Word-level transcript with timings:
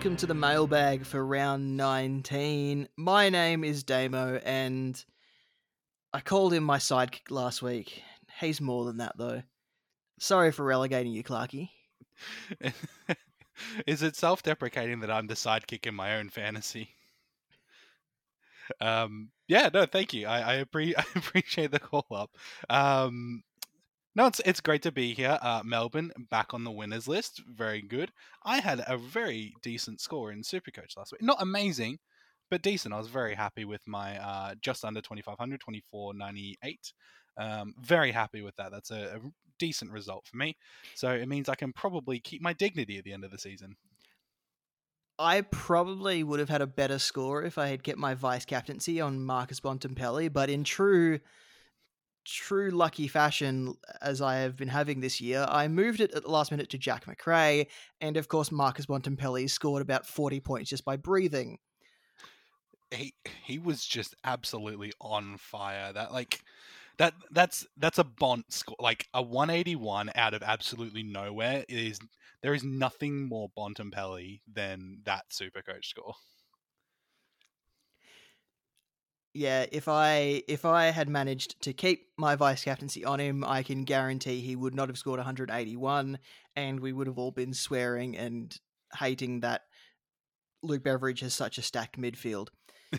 Welcome 0.00 0.16
to 0.16 0.26
the 0.26 0.32
mailbag 0.32 1.04
for 1.04 1.22
round 1.22 1.76
19. 1.76 2.88
My 2.96 3.28
name 3.28 3.62
is 3.62 3.82
Damo 3.82 4.40
and 4.46 5.04
I 6.14 6.20
called 6.20 6.54
him 6.54 6.64
my 6.64 6.78
sidekick 6.78 7.30
last 7.30 7.60
week. 7.60 8.02
He's 8.40 8.62
more 8.62 8.86
than 8.86 8.96
that 8.96 9.18
though. 9.18 9.42
Sorry 10.18 10.52
for 10.52 10.64
relegating 10.64 11.12
you, 11.12 11.22
Clarky. 11.22 11.68
Is 13.86 14.02
it 14.02 14.16
self-deprecating 14.16 15.00
that 15.00 15.10
I'm 15.10 15.26
the 15.26 15.34
sidekick 15.34 15.86
in 15.86 15.94
my 15.94 16.16
own 16.16 16.30
fantasy? 16.30 16.94
Um, 18.80 19.28
yeah, 19.48 19.68
no, 19.70 19.84
thank 19.84 20.14
you. 20.14 20.26
I 20.26 20.60
I, 20.60 20.64
appre- 20.64 20.94
I 20.98 21.04
appreciate 21.14 21.72
the 21.72 21.78
call 21.78 22.06
up. 22.10 22.30
Um, 22.70 23.42
no, 24.14 24.26
it's 24.26 24.40
it's 24.44 24.60
great 24.60 24.82
to 24.82 24.92
be 24.92 25.14
here. 25.14 25.38
Uh, 25.40 25.62
Melbourne 25.64 26.10
back 26.30 26.52
on 26.52 26.64
the 26.64 26.70
winners 26.70 27.06
list. 27.06 27.42
Very 27.46 27.80
good. 27.80 28.10
I 28.44 28.60
had 28.60 28.82
a 28.86 28.96
very 28.96 29.54
decent 29.62 30.00
score 30.00 30.32
in 30.32 30.42
Supercoach 30.42 30.96
last 30.96 31.12
week. 31.12 31.22
Not 31.22 31.40
amazing, 31.40 31.98
but 32.50 32.62
decent. 32.62 32.92
I 32.92 32.98
was 32.98 33.08
very 33.08 33.34
happy 33.34 33.64
with 33.64 33.86
my 33.86 34.18
uh, 34.18 34.54
just 34.60 34.84
under 34.84 35.00
2500, 35.00 35.60
2498. 35.60 36.92
Um, 37.38 37.74
very 37.80 38.10
happy 38.10 38.42
with 38.42 38.56
that. 38.56 38.72
That's 38.72 38.90
a, 38.90 39.16
a 39.16 39.30
decent 39.58 39.92
result 39.92 40.26
for 40.26 40.36
me. 40.36 40.56
So 40.94 41.10
it 41.10 41.28
means 41.28 41.48
I 41.48 41.54
can 41.54 41.72
probably 41.72 42.18
keep 42.18 42.42
my 42.42 42.52
dignity 42.52 42.98
at 42.98 43.04
the 43.04 43.12
end 43.12 43.24
of 43.24 43.30
the 43.30 43.38
season. 43.38 43.76
I 45.18 45.42
probably 45.42 46.24
would 46.24 46.40
have 46.40 46.48
had 46.48 46.62
a 46.62 46.66
better 46.66 46.98
score 46.98 47.42
if 47.42 47.58
I 47.58 47.68
had 47.68 47.82
kept 47.82 47.98
my 47.98 48.14
vice 48.14 48.46
captaincy 48.46 49.00
on 49.00 49.22
Marcus 49.22 49.60
Bontempelli, 49.60 50.32
but 50.32 50.48
in 50.48 50.64
true 50.64 51.20
true 52.30 52.70
lucky 52.70 53.08
fashion 53.08 53.74
as 54.00 54.20
I 54.20 54.36
have 54.36 54.56
been 54.56 54.68
having 54.68 55.00
this 55.00 55.20
year, 55.20 55.46
I 55.48 55.68
moved 55.68 56.00
it 56.00 56.12
at 56.12 56.22
the 56.22 56.30
last 56.30 56.50
minute 56.50 56.70
to 56.70 56.78
Jack 56.78 57.06
Macrae, 57.06 57.66
and 58.00 58.16
of 58.16 58.28
course 58.28 58.52
Marcus 58.52 58.86
Bontempelli 58.86 59.48
scored 59.48 59.82
about 59.82 60.06
40 60.06 60.40
points 60.40 60.70
just 60.70 60.84
by 60.84 60.96
breathing. 60.96 61.58
He 62.90 63.14
he 63.44 63.58
was 63.58 63.84
just 63.84 64.14
absolutely 64.24 64.92
on 65.00 65.36
fire. 65.38 65.92
That 65.92 66.12
like 66.12 66.40
that 66.98 67.14
that's 67.30 67.66
that's 67.76 67.98
a 67.98 68.04
Bont 68.04 68.52
score 68.52 68.76
like 68.80 69.06
a 69.14 69.22
181 69.22 70.10
out 70.14 70.34
of 70.34 70.42
absolutely 70.42 71.02
nowhere 71.02 71.64
is 71.68 71.98
there 72.42 72.54
is 72.54 72.64
nothing 72.64 73.28
more 73.28 73.48
Bontempelli 73.56 74.40
than 74.52 74.98
that 75.04 75.24
super 75.30 75.62
coach 75.62 75.88
score. 75.88 76.14
Yeah, 79.32 79.66
if 79.70 79.86
I 79.86 80.42
if 80.48 80.64
I 80.64 80.86
had 80.86 81.08
managed 81.08 81.62
to 81.62 81.72
keep 81.72 82.08
my 82.18 82.34
vice 82.34 82.64
captaincy 82.64 83.04
on 83.04 83.20
him, 83.20 83.44
I 83.44 83.62
can 83.62 83.84
guarantee 83.84 84.40
he 84.40 84.56
would 84.56 84.74
not 84.74 84.88
have 84.88 84.98
scored 84.98 85.18
181, 85.18 86.18
and 86.56 86.80
we 86.80 86.92
would 86.92 87.06
have 87.06 87.18
all 87.18 87.30
been 87.30 87.54
swearing 87.54 88.16
and 88.16 88.56
hating 88.98 89.40
that 89.40 89.62
Luke 90.62 90.82
Beveridge 90.82 91.20
has 91.20 91.32
such 91.32 91.58
a 91.58 91.62
stacked 91.62 91.96
midfield. 91.96 92.48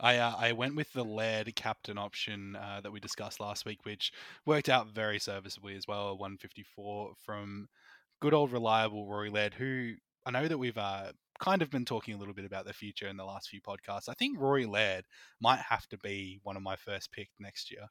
I 0.00 0.16
uh, 0.16 0.34
I 0.38 0.52
went 0.52 0.76
with 0.76 0.92
the 0.94 1.04
Laird 1.04 1.54
captain 1.54 1.98
option 1.98 2.56
uh, 2.56 2.80
that 2.82 2.90
we 2.90 2.98
discussed 2.98 3.40
last 3.40 3.66
week, 3.66 3.84
which 3.84 4.10
worked 4.46 4.70
out 4.70 4.88
very 4.88 5.18
serviceably 5.18 5.76
as 5.76 5.86
well. 5.86 6.16
154 6.16 7.12
from 7.24 7.68
good 8.20 8.32
old 8.32 8.52
reliable 8.52 9.06
Rory 9.06 9.28
Laird, 9.28 9.52
who 9.52 9.94
I 10.24 10.30
know 10.30 10.48
that 10.48 10.58
we've 10.58 10.78
uh, 10.78 11.12
kind 11.38 11.62
of 11.62 11.70
been 11.70 11.84
talking 11.84 12.14
a 12.14 12.18
little 12.18 12.34
bit 12.34 12.44
about 12.44 12.66
the 12.66 12.72
future 12.72 13.08
in 13.08 13.16
the 13.16 13.24
last 13.24 13.48
few 13.48 13.60
podcasts. 13.60 14.08
I 14.08 14.14
think 14.14 14.38
Rory 14.38 14.66
Laird 14.66 15.04
might 15.40 15.60
have 15.60 15.86
to 15.88 15.98
be 15.98 16.40
one 16.42 16.56
of 16.56 16.62
my 16.62 16.76
first 16.76 17.12
pick 17.12 17.28
next 17.38 17.70
year. 17.70 17.86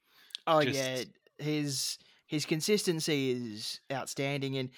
Oh 0.46 0.62
Just... 0.62 0.76
yeah, 0.76 1.04
his 1.38 1.98
his 2.26 2.46
consistency 2.46 3.30
is 3.30 3.80
outstanding, 3.92 4.56
and 4.56 4.70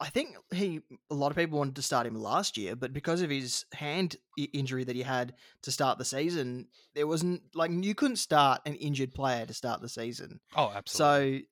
I 0.00 0.08
think 0.08 0.36
he 0.52 0.80
a 1.10 1.14
lot 1.14 1.30
of 1.30 1.36
people 1.36 1.58
wanted 1.58 1.76
to 1.76 1.82
start 1.82 2.06
him 2.06 2.14
last 2.14 2.56
year, 2.56 2.76
but 2.76 2.92
because 2.92 3.20
of 3.20 3.30
his 3.30 3.64
hand 3.72 4.16
injury 4.52 4.84
that 4.84 4.96
he 4.96 5.02
had 5.02 5.34
to 5.62 5.72
start 5.72 5.98
the 5.98 6.04
season, 6.04 6.68
there 6.94 7.06
wasn't 7.06 7.42
like 7.54 7.70
you 7.72 7.94
couldn't 7.94 8.16
start 8.16 8.60
an 8.64 8.74
injured 8.76 9.12
player 9.12 9.44
to 9.46 9.54
start 9.54 9.80
the 9.80 9.88
season. 9.88 10.40
Oh, 10.56 10.72
absolutely. 10.74 11.40
So 11.40 11.44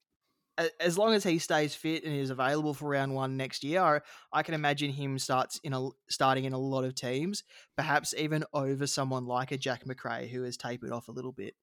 as 0.80 0.96
long 0.96 1.12
as 1.14 1.24
he 1.24 1.38
stays 1.38 1.74
fit 1.74 2.04
and 2.04 2.14
is 2.14 2.30
available 2.30 2.74
for 2.74 2.88
round 2.88 3.14
one 3.14 3.36
next 3.36 3.62
year, 3.62 4.02
I 4.32 4.42
can 4.42 4.54
imagine 4.54 4.90
him 4.90 5.18
starts 5.18 5.58
in 5.62 5.72
a 5.72 5.88
starting 6.08 6.44
in 6.44 6.52
a 6.52 6.58
lot 6.58 6.84
of 6.84 6.94
teams, 6.94 7.42
perhaps 7.76 8.14
even 8.16 8.44
over 8.52 8.86
someone 8.86 9.26
like 9.26 9.52
a 9.52 9.58
Jack 9.58 9.86
Macrae 9.86 10.28
who 10.28 10.42
has 10.42 10.56
tapered 10.56 10.92
off 10.92 11.08
a 11.08 11.12
little 11.12 11.32
bit. 11.32 11.54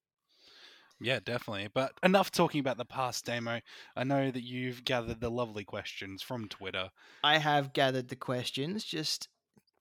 Yeah, 1.00 1.20
definitely. 1.24 1.70
But 1.74 1.92
enough 2.04 2.32
talking 2.32 2.60
about 2.60 2.78
the 2.78 2.86
past 2.86 3.26
Damo. 3.26 3.60
I 3.96 4.04
know 4.04 4.32
that 4.32 4.44
you've 4.44 4.86
gathered 4.86 5.20
the 5.20 5.32
lovely 5.32 5.66
questions 5.66 6.22
from 6.22 6.48
Twitter. 6.48 6.90
I 7.24 7.40
have 7.40 7.74
gathered 7.74 8.10
the 8.10 8.16
questions. 8.16 8.84
Just 8.84 9.28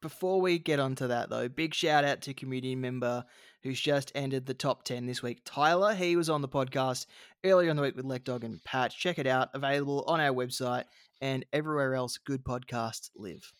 before 0.01 0.41
we 0.41 0.59
get 0.59 0.81
onto 0.81 1.07
that, 1.07 1.31
though, 1.31 1.49
big 1.49 1.75
shout 1.75 2.05
out 2.05 2.23
to 2.23 2.35
community 2.35 2.75
member 2.75 3.25
who's 3.63 3.81
just 3.81 4.11
entered 4.15 4.47
the 4.47 4.55
top 4.55 4.85
10 4.85 5.07
this 5.07 5.23
week. 5.23 5.43
Tyler, 5.45 5.95
he 5.95 6.17
was 6.17 6.29
on 6.29 6.43
the 6.43 6.49
podcast 6.49 7.07
earlier 7.45 7.71
in 7.71 7.77
the 7.77 7.83
week 7.83 7.97
with 7.97 8.05
Lekdog 8.05 8.45
and 8.45 8.63
Patch. 8.65 8.99
Check 8.99 9.19
it 9.19 9.27
out. 9.27 9.51
Available 9.55 10.05
on 10.07 10.21
our 10.21 10.33
website 10.35 10.85
and 11.21 11.45
everywhere 11.53 11.95
else 11.95 12.19
good 12.19 12.45
podcasts 12.45 13.11
live. 13.17 13.53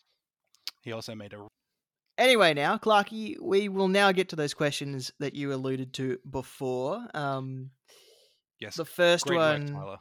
He 0.83 0.93
also 0.93 1.15
made 1.15 1.33
a. 1.33 1.47
Anyway, 2.19 2.53
now, 2.53 2.77
Clarky, 2.77 3.41
we 3.41 3.69
will 3.69 3.89
now 3.89 4.13
get 4.13 4.29
to 4.31 4.37
those 4.37 4.55
questions 4.55 5.13
that 5.19 5.35
you 5.35 5.53
alluded 5.53 5.95
to 5.95 6.19
before. 6.29 7.07
Um, 7.15 7.71
yes. 8.61 8.77
The 8.77 8.85
first 8.85 9.31
one. 9.31 9.75
Work, 9.75 10.01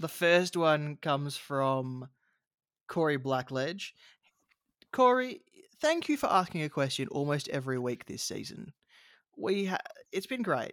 the 0.00 0.08
first 0.08 0.56
one 0.56 0.96
comes 0.96 1.36
from 1.36 2.08
Corey 2.88 3.18
Blackledge. 3.18 3.92
Corey, 4.92 5.42
thank 5.80 6.08
you 6.08 6.16
for 6.16 6.26
asking 6.26 6.62
a 6.62 6.68
question 6.68 7.08
almost 7.08 7.48
every 7.50 7.78
week 7.78 8.06
this 8.06 8.22
season 8.22 8.72
we 9.36 9.66
ha- 9.66 9.78
it's 10.12 10.26
been 10.26 10.42
great. 10.42 10.72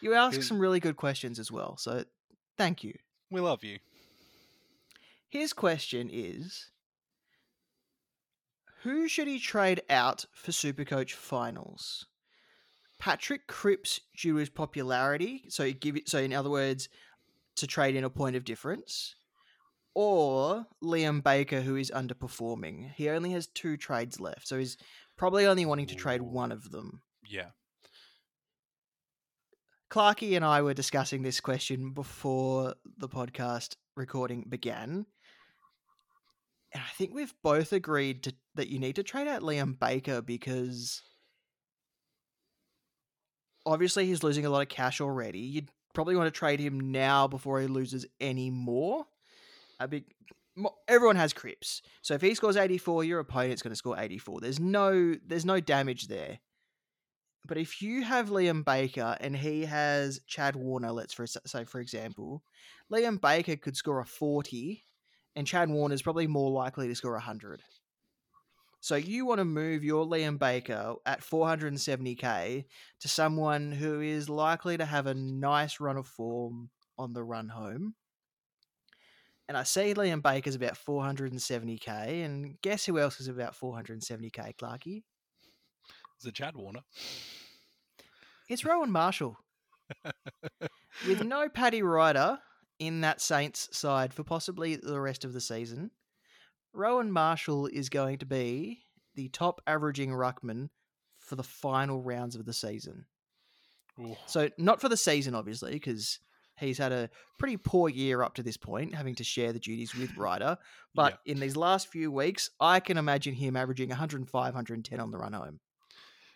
You 0.00 0.14
ask 0.14 0.42
some 0.42 0.58
really 0.58 0.80
good 0.80 0.96
questions 0.96 1.38
as 1.38 1.50
well, 1.52 1.76
so 1.76 2.04
thank 2.58 2.82
you. 2.82 2.94
We 3.30 3.40
love 3.40 3.62
you. 3.62 3.78
His 5.28 5.52
question 5.52 6.10
is 6.12 6.70
Who 8.82 9.08
should 9.08 9.28
he 9.28 9.38
trade 9.38 9.82
out 9.88 10.26
for 10.32 10.50
Supercoach 10.50 11.12
finals? 11.12 12.06
Patrick 12.98 13.46
Cripps 13.48 14.00
due 14.16 14.34
to 14.34 14.38
his 14.38 14.48
popularity, 14.48 15.44
so 15.48 15.72
give 15.72 15.96
it 15.96 16.08
so 16.08 16.18
in 16.18 16.32
other 16.32 16.50
words, 16.50 16.88
to 17.56 17.66
trade 17.66 17.96
in 17.96 18.04
a 18.04 18.10
point 18.10 18.36
of 18.36 18.44
difference, 18.44 19.14
or 19.94 20.66
Liam 20.82 21.22
Baker 21.22 21.62
who 21.62 21.76
is 21.76 21.90
underperforming. 21.90 22.92
He 22.94 23.08
only 23.08 23.32
has 23.32 23.46
two 23.46 23.76
trades 23.76 24.20
left, 24.20 24.46
so 24.46 24.58
he's 24.58 24.76
probably 25.16 25.46
only 25.46 25.64
wanting 25.66 25.86
to 25.86 25.94
trade 25.94 26.22
one 26.22 26.52
of 26.52 26.70
them. 26.70 27.02
Yeah. 27.26 27.50
Clarky 29.92 30.36
and 30.36 30.44
I 30.44 30.62
were 30.62 30.72
discussing 30.72 31.22
this 31.22 31.38
question 31.38 31.90
before 31.90 32.76
the 32.96 33.10
podcast 33.10 33.76
recording 33.94 34.46
began. 34.48 35.04
And 36.72 36.82
I 36.82 36.90
think 36.96 37.12
we've 37.12 37.34
both 37.42 37.74
agreed 37.74 38.22
to, 38.22 38.34
that 38.54 38.68
you 38.68 38.78
need 38.78 38.96
to 38.96 39.02
trade 39.02 39.28
out 39.28 39.42
Liam 39.42 39.78
Baker 39.78 40.22
because 40.22 41.02
obviously 43.66 44.06
he's 44.06 44.22
losing 44.22 44.46
a 44.46 44.50
lot 44.50 44.62
of 44.62 44.70
cash 44.70 45.02
already. 45.02 45.40
You'd 45.40 45.68
probably 45.92 46.16
want 46.16 46.26
to 46.26 46.38
trade 46.38 46.58
him 46.58 46.90
now 46.90 47.28
before 47.28 47.60
he 47.60 47.66
loses 47.66 48.06
any 48.18 48.48
more. 48.48 49.00
Uh, 49.78 49.84
a 49.84 49.88
big 49.88 50.04
everyone 50.88 51.16
has 51.16 51.34
Cripps, 51.34 51.82
So 52.00 52.14
if 52.14 52.22
he 52.22 52.34
scores 52.34 52.56
84, 52.56 53.04
your 53.04 53.20
opponent's 53.20 53.60
going 53.60 53.72
to 53.72 53.76
score 53.76 53.98
84. 53.98 54.40
There's 54.40 54.60
no 54.60 55.16
there's 55.26 55.44
no 55.44 55.60
damage 55.60 56.08
there. 56.08 56.38
But 57.44 57.58
if 57.58 57.82
you 57.82 58.02
have 58.02 58.30
Liam 58.30 58.64
Baker 58.64 59.16
and 59.20 59.36
he 59.36 59.64
has 59.64 60.20
Chad 60.26 60.54
Warner, 60.54 60.92
let's 60.92 61.12
for 61.12 61.26
say 61.26 61.64
for 61.64 61.80
example, 61.80 62.42
Liam 62.90 63.20
Baker 63.20 63.56
could 63.56 63.76
score 63.76 64.00
a 64.00 64.04
forty, 64.04 64.84
and 65.34 65.46
Chad 65.46 65.68
Warner 65.68 65.94
is 65.94 66.02
probably 66.02 66.26
more 66.26 66.50
likely 66.50 66.86
to 66.88 66.94
score 66.94 67.18
hundred. 67.18 67.62
So 68.80 68.96
you 68.96 69.24
want 69.26 69.38
to 69.38 69.44
move 69.44 69.84
your 69.84 70.04
Liam 70.04 70.40
Baker 70.40 70.94
at 71.06 71.20
470k 71.20 72.64
to 72.98 73.08
someone 73.08 73.70
who 73.70 74.00
is 74.00 74.28
likely 74.28 74.76
to 74.76 74.84
have 74.84 75.06
a 75.06 75.14
nice 75.14 75.78
run 75.78 75.96
of 75.96 76.08
form 76.08 76.68
on 76.98 77.12
the 77.12 77.22
run 77.22 77.48
home. 77.48 77.94
And 79.48 79.56
I 79.56 79.62
see 79.62 79.94
Liam 79.94 80.20
Baker's 80.20 80.56
about 80.56 80.76
470k, 80.76 82.24
and 82.24 82.60
guess 82.60 82.84
who 82.84 82.98
else 82.98 83.20
is 83.20 83.28
about 83.28 83.54
470k, 83.56 84.56
Clarky? 84.56 85.02
Is 86.22 86.28
it 86.28 86.34
Chad 86.34 86.56
Warner? 86.56 86.82
It's 88.48 88.64
Rowan 88.64 88.92
Marshall. 88.92 89.36
With 91.08 91.24
no 91.24 91.48
Paddy 91.48 91.82
Ryder 91.82 92.38
in 92.78 93.00
that 93.00 93.20
Saints 93.20 93.68
side 93.76 94.14
for 94.14 94.22
possibly 94.22 94.76
the 94.76 95.00
rest 95.00 95.24
of 95.24 95.32
the 95.32 95.40
season, 95.40 95.90
Rowan 96.72 97.10
Marshall 97.10 97.66
is 97.66 97.88
going 97.88 98.18
to 98.18 98.26
be 98.26 98.84
the 99.16 99.30
top 99.30 99.60
averaging 99.66 100.10
ruckman 100.10 100.68
for 101.18 101.34
the 101.34 101.42
final 101.42 102.00
rounds 102.00 102.36
of 102.36 102.44
the 102.44 102.52
season. 102.52 103.06
Ooh. 104.00 104.16
So 104.26 104.48
not 104.58 104.80
for 104.80 104.88
the 104.88 104.96
season, 104.96 105.34
obviously, 105.34 105.72
because 105.72 106.20
He's 106.58 106.78
had 106.78 106.92
a 106.92 107.10
pretty 107.38 107.56
poor 107.56 107.88
year 107.88 108.22
up 108.22 108.34
to 108.34 108.42
this 108.42 108.56
point, 108.56 108.94
having 108.94 109.14
to 109.16 109.24
share 109.24 109.52
the 109.52 109.58
duties 109.58 109.94
with 109.94 110.16
Ryder. 110.16 110.58
But 110.94 111.18
in 111.24 111.40
these 111.40 111.56
last 111.56 111.88
few 111.88 112.12
weeks, 112.12 112.50
I 112.60 112.78
can 112.78 112.98
imagine 112.98 113.34
him 113.34 113.56
averaging 113.56 113.88
105, 113.88 114.30
110 114.32 115.00
on 115.00 115.10
the 115.10 115.18
run 115.18 115.32
home. 115.32 115.60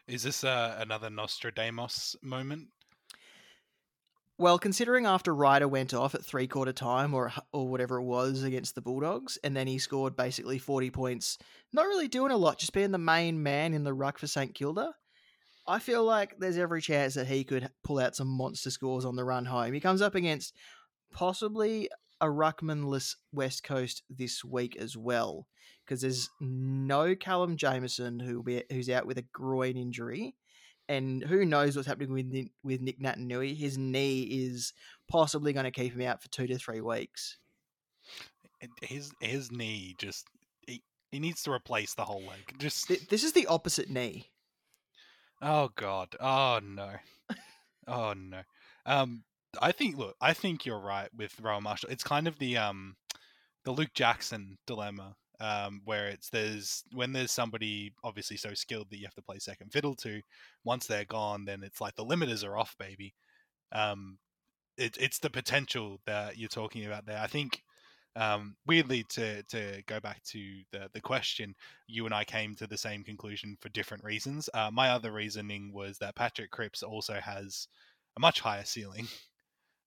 Is 0.09 0.23
this 0.23 0.45
uh, 0.45 0.77
another 0.79 1.11
Nostradamus 1.11 2.15
moment? 2.23 2.69
Well, 4.39 4.59
considering 4.59 5.07
after 5.07 5.35
Ryder 5.35 5.67
went 5.67 5.95
off 5.95 6.15
at 6.15 6.25
three 6.25 6.47
quarter 6.47 6.73
time 6.73 7.15
or 7.15 7.33
or 7.53 7.69
whatever 7.69 7.97
it 7.97 8.05
was 8.05 8.43
against 8.43 8.75
the 8.75 8.83
Bulldogs, 8.83 9.39
and 9.43 9.57
then 9.57 9.67
he 9.67 9.79
scored 9.79 10.15
basically 10.15 10.59
forty 10.59 10.91
points, 10.91 11.39
not 11.73 11.87
really 11.87 12.07
doing 12.07 12.31
a 12.31 12.37
lot, 12.37 12.59
just 12.59 12.75
being 12.75 12.91
the 12.91 12.99
main 12.99 13.43
man 13.43 13.73
in 13.73 13.83
the 13.83 13.95
ruck 13.95 14.19
for 14.19 14.27
St 14.27 14.55
Kilda. 14.55 14.93
I 15.67 15.79
feel 15.81 16.05
like 16.05 16.39
there's 16.39 16.59
every 16.59 16.83
chance 16.83 17.15
that 17.15 17.27
he 17.27 17.43
could 17.43 17.71
pull 17.83 17.99
out 17.99 18.15
some 18.15 18.29
monster 18.29 18.71
scores 18.71 19.05
on 19.05 19.17
the 19.17 19.25
run 19.25 19.47
home. 19.47 19.73
He 19.73 19.81
comes 19.81 20.03
up 20.03 20.15
against 20.15 20.55
possibly 21.13 21.89
a 22.21 22.27
ruckmanless 22.27 23.17
West 23.33 23.63
Coast 23.65 24.03
this 24.11 24.45
week 24.45 24.77
as 24.77 24.97
well, 24.97 25.47
because 25.85 26.01
there's 26.01 26.29
no 26.41 27.15
Callum 27.15 27.57
Jamieson 27.57 28.21
who 28.21 28.43
be, 28.43 28.65
who's 28.71 28.89
out 28.91 29.07
with 29.07 29.19
a 29.19 29.27
groin 29.33 29.77
injury, 29.77 30.35
and 30.89 31.23
who 31.23 31.45
knows 31.45 31.77
what's 31.77 31.89
happening 31.89 32.13
with 32.13 32.49
with 32.63 32.81
Nick 32.81 33.01
Naitanui. 33.01 33.57
His 33.57 33.77
knee 33.77 34.23
is 34.23 34.73
possibly 35.09 35.53
going 35.53 35.65
to 35.65 35.71
keep 35.71 35.93
him 35.95 36.07
out 36.07 36.23
for 36.23 36.29
two 36.31 36.47
to 36.47 36.59
three 36.59 36.81
weeks. 36.81 37.39
His 38.83 39.13
his 39.21 39.53
knee 39.53 39.95
just 39.99 40.27
he, 40.67 40.83
he 41.11 41.19
needs 41.19 41.43
to 41.43 41.53
replace 41.53 41.95
the 41.95 42.05
whole 42.05 42.23
leg. 42.23 42.55
Just 42.59 42.89
this 43.11 43.25
is 43.25 43.33
the 43.33 43.47
opposite 43.47 43.91
knee. 43.91 44.31
Oh 45.43 45.71
God. 45.77 46.17
Oh 46.21 46.61
no. 46.63 46.93
oh 47.87 48.15
no. 48.15 48.41
Um, 48.87 49.25
I 49.61 49.73
think. 49.73 49.97
Look, 49.97 50.17
I 50.21 50.33
think 50.33 50.65
you're 50.65 50.81
right 50.81 51.09
with 51.17 51.39
Rowan 51.41 51.65
Marshall. 51.65 51.91
It's 51.91 52.05
kind 52.05 52.27
of 52.29 52.39
the 52.39 52.57
um, 52.57 52.97
the 53.65 53.73
Luke 53.73 53.95
Jackson 53.95 54.59
dilemma. 54.67 55.15
Um, 55.39 55.83
where 55.85 56.07
it's 56.07 56.31
there's 56.31 56.83
when 56.95 57.13
there's 57.13 57.31
somebody 57.31 57.93
obviously 58.03 58.39
so 58.39 58.55
skilled 58.55 58.89
that 58.89 58.97
you 58.97 59.05
have 59.05 59.15
to 59.17 59.23
play 59.23 59.39
second 59.39 59.71
fiddle 59.71 59.95
to. 59.97 60.23
Once 60.65 60.87
they're 60.87 61.05
gone, 61.05 61.45
then 61.45 61.63
it's 61.63 61.81
like 61.81 61.95
the 61.95 62.05
limiters 62.05 62.47
are 62.47 62.57
off, 62.57 62.75
baby. 62.79 63.13
Um, 63.73 64.19
it, 64.79 64.97
it's 64.99 65.19
the 65.19 65.29
potential 65.29 66.01
that 66.07 66.39
you're 66.39 66.49
talking 66.49 66.87
about 66.87 67.05
there. 67.05 67.19
I 67.19 67.27
think 67.27 67.63
um, 68.17 68.57
weirdly, 68.67 69.05
to 69.11 69.43
to 69.45 69.83
go 69.87 70.01
back 70.01 70.23
to 70.25 70.63
the 70.73 70.89
the 70.95 71.01
question, 71.01 71.55
you 71.87 72.07
and 72.07 72.15
I 72.15 72.25
came 72.25 72.55
to 72.57 72.67
the 72.67 72.79
same 72.79 73.05
conclusion 73.05 73.59
for 73.61 73.69
different 73.69 74.05
reasons. 74.05 74.49
Uh, 74.55 74.71
my 74.73 74.89
other 74.89 75.13
reasoning 75.13 75.71
was 75.73 75.99
that 75.99 76.17
Patrick 76.17 76.51
Cripps 76.51 76.83
also 76.83 77.15
has 77.21 77.69
a 78.17 78.21
much 78.21 78.41
higher 78.41 78.65
ceiling. 78.65 79.07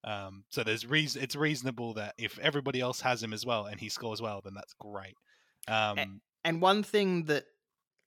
Um, 0.04 0.44
so 0.50 0.64
there's 0.64 0.86
reason 0.86 1.22
it's 1.22 1.36
reasonable 1.36 1.96
that 1.96 2.16
if 2.18 2.40
everybody 2.40 2.80
else 2.80 3.02
has 3.02 3.22
him 3.22 3.34
as 3.34 3.46
well 3.46 3.66
and 3.66 3.80
he 3.80 3.90
scores 3.90 4.22
well, 4.22 4.42
then 4.44 4.54
that's 4.54 4.74
great. 4.80 5.16
Um, 5.68 6.22
and 6.44 6.62
one 6.62 6.84
thing 6.84 7.26
that 7.26 7.46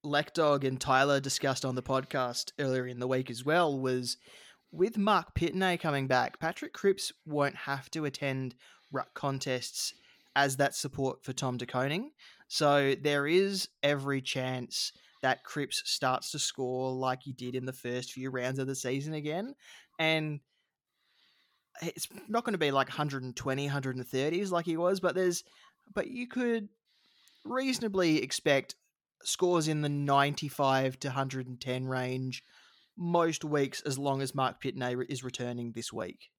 Lekdog 0.04 0.64
and 0.64 0.80
Tyler 0.80 1.20
discussed 1.20 1.64
on 1.64 1.74
the 1.74 1.82
podcast 1.82 2.52
earlier 2.58 2.86
in 2.86 2.98
the 2.98 3.06
week 3.06 3.30
as 3.30 3.44
well 3.44 3.78
was 3.78 4.16
with 4.72 4.96
Marc 4.96 5.34
Pittonet 5.34 5.80
coming 5.80 6.06
back, 6.06 6.40
Patrick 6.40 6.72
Cripps 6.72 7.12
won't 7.26 7.54
have 7.54 7.90
to 7.90 8.06
attend 8.06 8.54
ruck 8.90 9.14
contests 9.14 9.92
as 10.34 10.56
that 10.56 10.74
support 10.74 11.22
for 11.22 11.32
Tom 11.32 11.58
De 11.58 11.66
Koning. 11.66 12.10
So 12.48 12.94
there 13.00 13.26
is 13.26 13.68
every 13.82 14.22
chance 14.22 14.92
that 15.20 15.44
Cripps 15.44 15.82
starts 15.84 16.32
to 16.32 16.38
score 16.38 16.90
like 16.90 17.22
he 17.22 17.32
did 17.32 17.54
in 17.54 17.64
the 17.64 17.72
first 17.72 18.12
few 18.12 18.30
rounds 18.30 18.58
of 18.58 18.66
the 18.66 18.74
season 18.74 19.14
again. 19.14 19.54
And 19.98 20.40
it's 21.80 22.08
not 22.28 22.44
going 22.44 22.54
to 22.54 22.58
be 22.58 22.70
like 22.70 22.88
120, 22.88 23.68
130s 23.68 24.50
like 24.50 24.66
he 24.66 24.76
was, 24.76 25.00
but 25.00 25.14
there's, 25.14 25.44
but 25.94 26.08
you 26.08 26.26
could 26.26 26.68
reasonably 27.44 28.22
expect 28.22 28.74
scores 29.24 29.68
in 29.68 29.80
the 29.80 29.88
95 29.88 30.98
to 31.00 31.08
110 31.08 31.86
range 31.86 32.42
most 32.96 33.44
weeks 33.44 33.80
as 33.82 33.98
long 33.98 34.20
as 34.20 34.34
Marc 34.34 34.62
Pittonet 34.62 35.06
is 35.08 35.24
returning 35.24 35.72
this 35.72 35.92
week. 35.92 36.30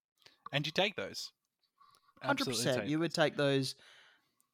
And 0.51 0.65
you 0.65 0.71
take 0.71 0.95
those. 0.95 1.31
Hundred 2.21 2.45
percent. 2.45 2.87
You 2.87 2.99
would 2.99 3.13
take 3.13 3.35
those. 3.35 3.75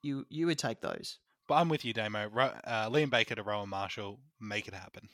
You 0.01 0.25
you 0.29 0.47
would 0.47 0.57
take 0.57 0.81
those. 0.81 1.19
But 1.47 1.55
I'm 1.55 1.69
with 1.69 1.85
you, 1.85 1.93
Damo. 1.93 2.29
uh, 2.35 2.89
Liam 2.89 3.09
Baker 3.09 3.35
to 3.35 3.43
Rowan 3.43 3.69
Marshall, 3.69 4.19
make 4.39 4.67
it 4.67 4.73
happen. 4.73 5.09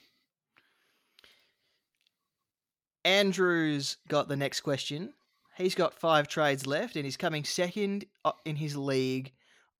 Andrew's 3.04 3.96
got 4.08 4.28
the 4.28 4.36
next 4.36 4.60
question. 4.60 5.12
He's 5.56 5.74
got 5.74 5.94
five 5.94 6.28
trades 6.28 6.66
left, 6.66 6.96
and 6.96 7.04
he's 7.04 7.16
coming 7.16 7.44
second 7.44 8.04
uh, 8.24 8.32
in 8.44 8.56
his 8.56 8.76
league, 8.76 9.32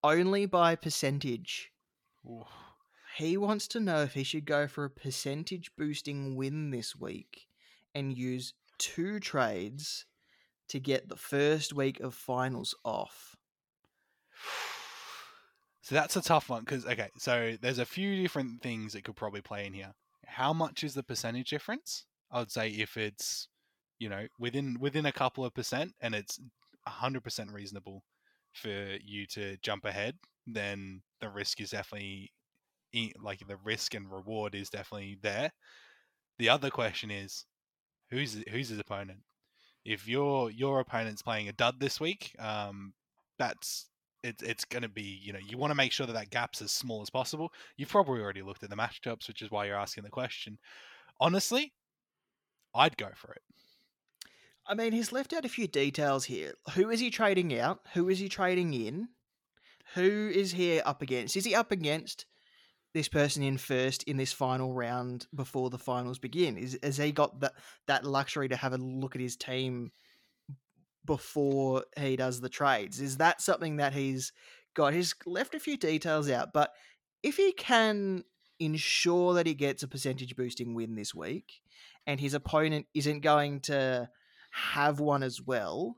only 0.02 0.46
by 0.46 0.75
percentage. 0.75 1.70
Ooh. 2.25 2.44
He 3.17 3.37
wants 3.37 3.69
to 3.69 3.81
know 3.81 4.02
if 4.02 4.14
he 4.14 4.25
should 4.25 4.44
go 4.44 4.67
for 4.67 4.84
a 4.84 4.90
percentage 4.90 5.70
boosting 5.76 6.37
win 6.37 6.70
this 6.70 6.94
week 6.94 7.46
and 7.94 8.17
use 8.17 8.52
two 8.78 9.20
trades 9.20 10.05
to 10.69 10.81
get 10.81 11.08
the 11.08 11.17
first 11.17 11.73
week 11.73 12.00
of 12.00 12.14
finals 12.14 12.75
off? 12.84 13.37
So 15.82 15.94
that's 15.94 16.17
a 16.17 16.22
tough 16.22 16.49
one 16.49 16.64
because 16.64 16.84
okay, 16.84 17.11
so 17.17 17.56
there's 17.61 17.79
a 17.79 17.84
few 17.84 18.20
different 18.20 18.61
things 18.61 18.93
that 18.93 19.05
could 19.05 19.17
probably 19.17 19.40
play 19.40 19.67
in 19.67 19.72
here. 19.72 19.94
How 20.26 20.52
much 20.52 20.82
is 20.82 20.94
the 20.94 21.02
percentage 21.02 21.50
difference? 21.50 22.05
I 22.31 22.40
would 22.40 22.50
say 22.50 22.70
if 22.70 22.96
it's 22.96 23.49
you 23.98 24.08
know 24.08 24.26
within 24.38 24.78
within 24.81 25.06
a 25.06 25.12
couple 25.12 25.44
of 25.44 25.54
percent 25.54 25.93
and 26.00 26.14
it's 26.14 26.40
hundred 26.87 27.25
percent 27.25 27.52
reasonable 27.52 28.02
for 28.52 28.96
you 29.04 29.26
to 29.26 29.56
jump 29.62 29.84
ahead, 29.84 30.14
then 30.46 31.02
the 31.20 31.28
risk 31.28 31.60
is 31.60 31.70
definitely 31.70 32.32
like 33.20 33.46
the 33.46 33.58
risk 33.64 33.94
and 33.94 34.10
reward 34.10 34.54
is 34.54 34.70
definitely 34.70 35.19
there. 35.22 35.50
The 36.38 36.48
other 36.48 36.70
question 36.70 37.10
is 37.10 37.44
who's 38.10 38.43
who's 38.50 38.69
his 38.69 38.78
opponent? 38.78 39.20
if 39.87 40.08
your 40.08 40.50
your 40.50 40.81
opponent's 40.81 41.22
playing 41.22 41.48
a 41.48 41.52
dud 41.52 41.76
this 41.78 42.00
week, 42.00 42.34
um, 42.40 42.93
that's 43.38 43.87
it's 44.25 44.43
it's 44.43 44.64
going 44.64 44.82
to 44.82 44.88
be 44.88 45.20
you 45.22 45.32
know 45.32 45.38
you 45.48 45.56
want 45.56 45.70
to 45.70 45.76
make 45.76 45.93
sure 45.93 46.06
that 46.06 46.15
that 46.15 46.31
gap's 46.31 46.60
as 46.60 46.72
small 46.72 47.03
as 47.03 47.10
possible. 47.10 47.53
You've 47.76 47.88
probably 47.88 48.20
already 48.20 48.43
looked 48.43 48.65
at 48.65 48.70
the 48.70 48.76
matchups, 48.76 49.29
which 49.29 49.43
is 49.43 49.50
why 49.50 49.67
you're 49.67 49.76
asking 49.76 50.05
the 50.05 50.10
question. 50.10 50.58
Honestly, 51.20 51.72
I'd 52.74 52.96
go 52.96 53.08
for 53.15 53.32
it. 53.32 53.43
I 54.69 54.75
mean, 54.75 54.93
he's 54.93 55.13
left 55.13 55.32
out 55.32 55.44
a 55.44 55.49
few 55.49 55.69
details 55.69 56.25
here. 56.25 56.55
Who 56.75 56.91
is 56.91 57.01
he 57.01 57.11
trading 57.11 57.56
out? 57.58 57.81
Who 57.94 58.08
is 58.08 58.19
he 58.19 58.29
trading 58.29 58.75
in? 58.75 59.08
Who 59.94 60.31
is 60.35 60.53
he 60.53 60.81
up 60.81 61.03
against? 61.03 61.37
Is 61.37 61.44
he 61.44 61.55
up 61.55 61.70
against 61.70 62.27
this 62.93 63.08
person 63.08 63.43
in 63.43 63.58
first 63.58 64.03
in 64.05 64.17
this 64.17 64.32
final 64.32 64.73
round 64.73 65.27
before 65.35 65.70
the 65.70 65.79
finals 65.79 66.19
begin? 66.19 66.56
Is 66.56 66.79
has 66.82 66.96
he 66.96 67.13
got 67.13 67.41
that 67.41 67.53
that 67.87 68.05
luxury 68.05 68.49
to 68.49 68.56
have 68.56 68.73
a 68.73 68.79
look 68.79 69.15
at 69.15 69.20
his 69.20 69.37
team 69.37 69.93
before 71.05 71.85
he 71.96 72.17
does 72.17 72.41
the 72.41 72.49
trades? 72.49 73.01
Is 73.01 73.19
that 73.19 73.41
something 73.41 73.77
that 73.77 73.93
he's 73.93 74.32
got? 74.75 74.94
He's 74.94 75.15
left 75.25 75.55
a 75.55 75.61
few 75.61 75.77
details 75.77 76.29
out, 76.29 76.53
but 76.53 76.73
if 77.23 77.37
he 77.37 77.53
can 77.53 78.25
ensure 78.58 79.35
that 79.35 79.46
he 79.46 79.55
gets 79.55 79.82
a 79.82 79.89
percentage 79.89 80.35
boosting 80.35 80.75
win 80.75 80.96
this 80.96 81.15
week, 81.15 81.61
and 82.06 82.19
his 82.19 82.35
opponent 82.35 82.87
isn't 82.94 83.20
going 83.20 83.61
to 83.61 84.08
have 84.56 85.01
one 85.01 85.22
as 85.22 85.41
well, 85.41 85.96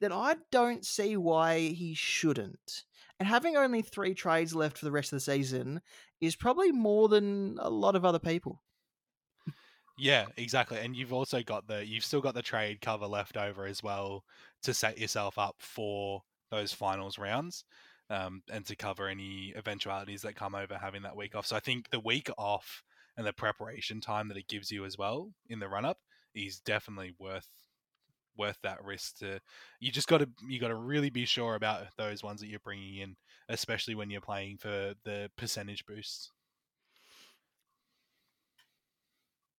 then 0.00 0.12
I 0.12 0.36
don't 0.52 0.84
see 0.84 1.16
why 1.16 1.60
he 1.60 1.94
shouldn't. 1.94 2.84
And 3.18 3.28
having 3.28 3.56
only 3.56 3.82
three 3.82 4.14
trades 4.14 4.54
left 4.54 4.78
for 4.78 4.84
the 4.84 4.92
rest 4.92 5.12
of 5.12 5.16
the 5.16 5.20
season 5.20 5.80
is 6.20 6.36
probably 6.36 6.70
more 6.70 7.08
than 7.08 7.58
a 7.60 7.70
lot 7.70 7.96
of 7.96 8.04
other 8.04 8.18
people. 8.18 8.62
Yeah, 9.98 10.26
exactly. 10.36 10.78
And 10.78 10.94
you've 10.94 11.12
also 11.12 11.42
got 11.42 11.66
the 11.66 11.84
you've 11.84 12.04
still 12.04 12.20
got 12.20 12.34
the 12.34 12.42
trade 12.42 12.80
cover 12.80 13.06
left 13.06 13.36
over 13.36 13.66
as 13.66 13.82
well 13.82 14.22
to 14.62 14.72
set 14.72 14.98
yourself 14.98 15.38
up 15.38 15.56
for 15.58 16.22
those 16.50 16.72
finals 16.72 17.18
rounds. 17.18 17.64
Um, 18.10 18.42
and 18.50 18.64
to 18.64 18.74
cover 18.74 19.06
any 19.06 19.52
eventualities 19.54 20.22
that 20.22 20.34
come 20.34 20.54
over 20.54 20.78
having 20.78 21.02
that 21.02 21.14
week 21.14 21.34
off. 21.34 21.44
So 21.44 21.56
I 21.56 21.60
think 21.60 21.90
the 21.90 22.00
week 22.00 22.30
off 22.38 22.82
and 23.18 23.26
the 23.26 23.34
preparation 23.34 24.00
time 24.00 24.28
that 24.28 24.38
it 24.38 24.48
gives 24.48 24.70
you 24.70 24.86
as 24.86 24.96
well 24.96 25.30
in 25.50 25.58
the 25.58 25.68
run 25.68 25.84
up 25.84 25.98
is 26.34 26.58
definitely 26.58 27.14
worth 27.18 27.50
worth 28.38 28.58
that 28.62 28.84
risk 28.84 29.18
to 29.18 29.40
you 29.80 29.90
just 29.90 30.08
got 30.08 30.18
to 30.18 30.28
you 30.46 30.58
got 30.58 30.68
to 30.68 30.74
really 30.74 31.10
be 31.10 31.24
sure 31.24 31.54
about 31.54 31.82
those 31.96 32.22
ones 32.22 32.40
that 32.40 32.48
you're 32.48 32.60
bringing 32.60 32.96
in 32.96 33.16
especially 33.48 33.94
when 33.94 34.10
you're 34.10 34.20
playing 34.20 34.58
for 34.58 34.94
the 35.04 35.30
percentage 35.36 35.84
boosts. 35.86 36.30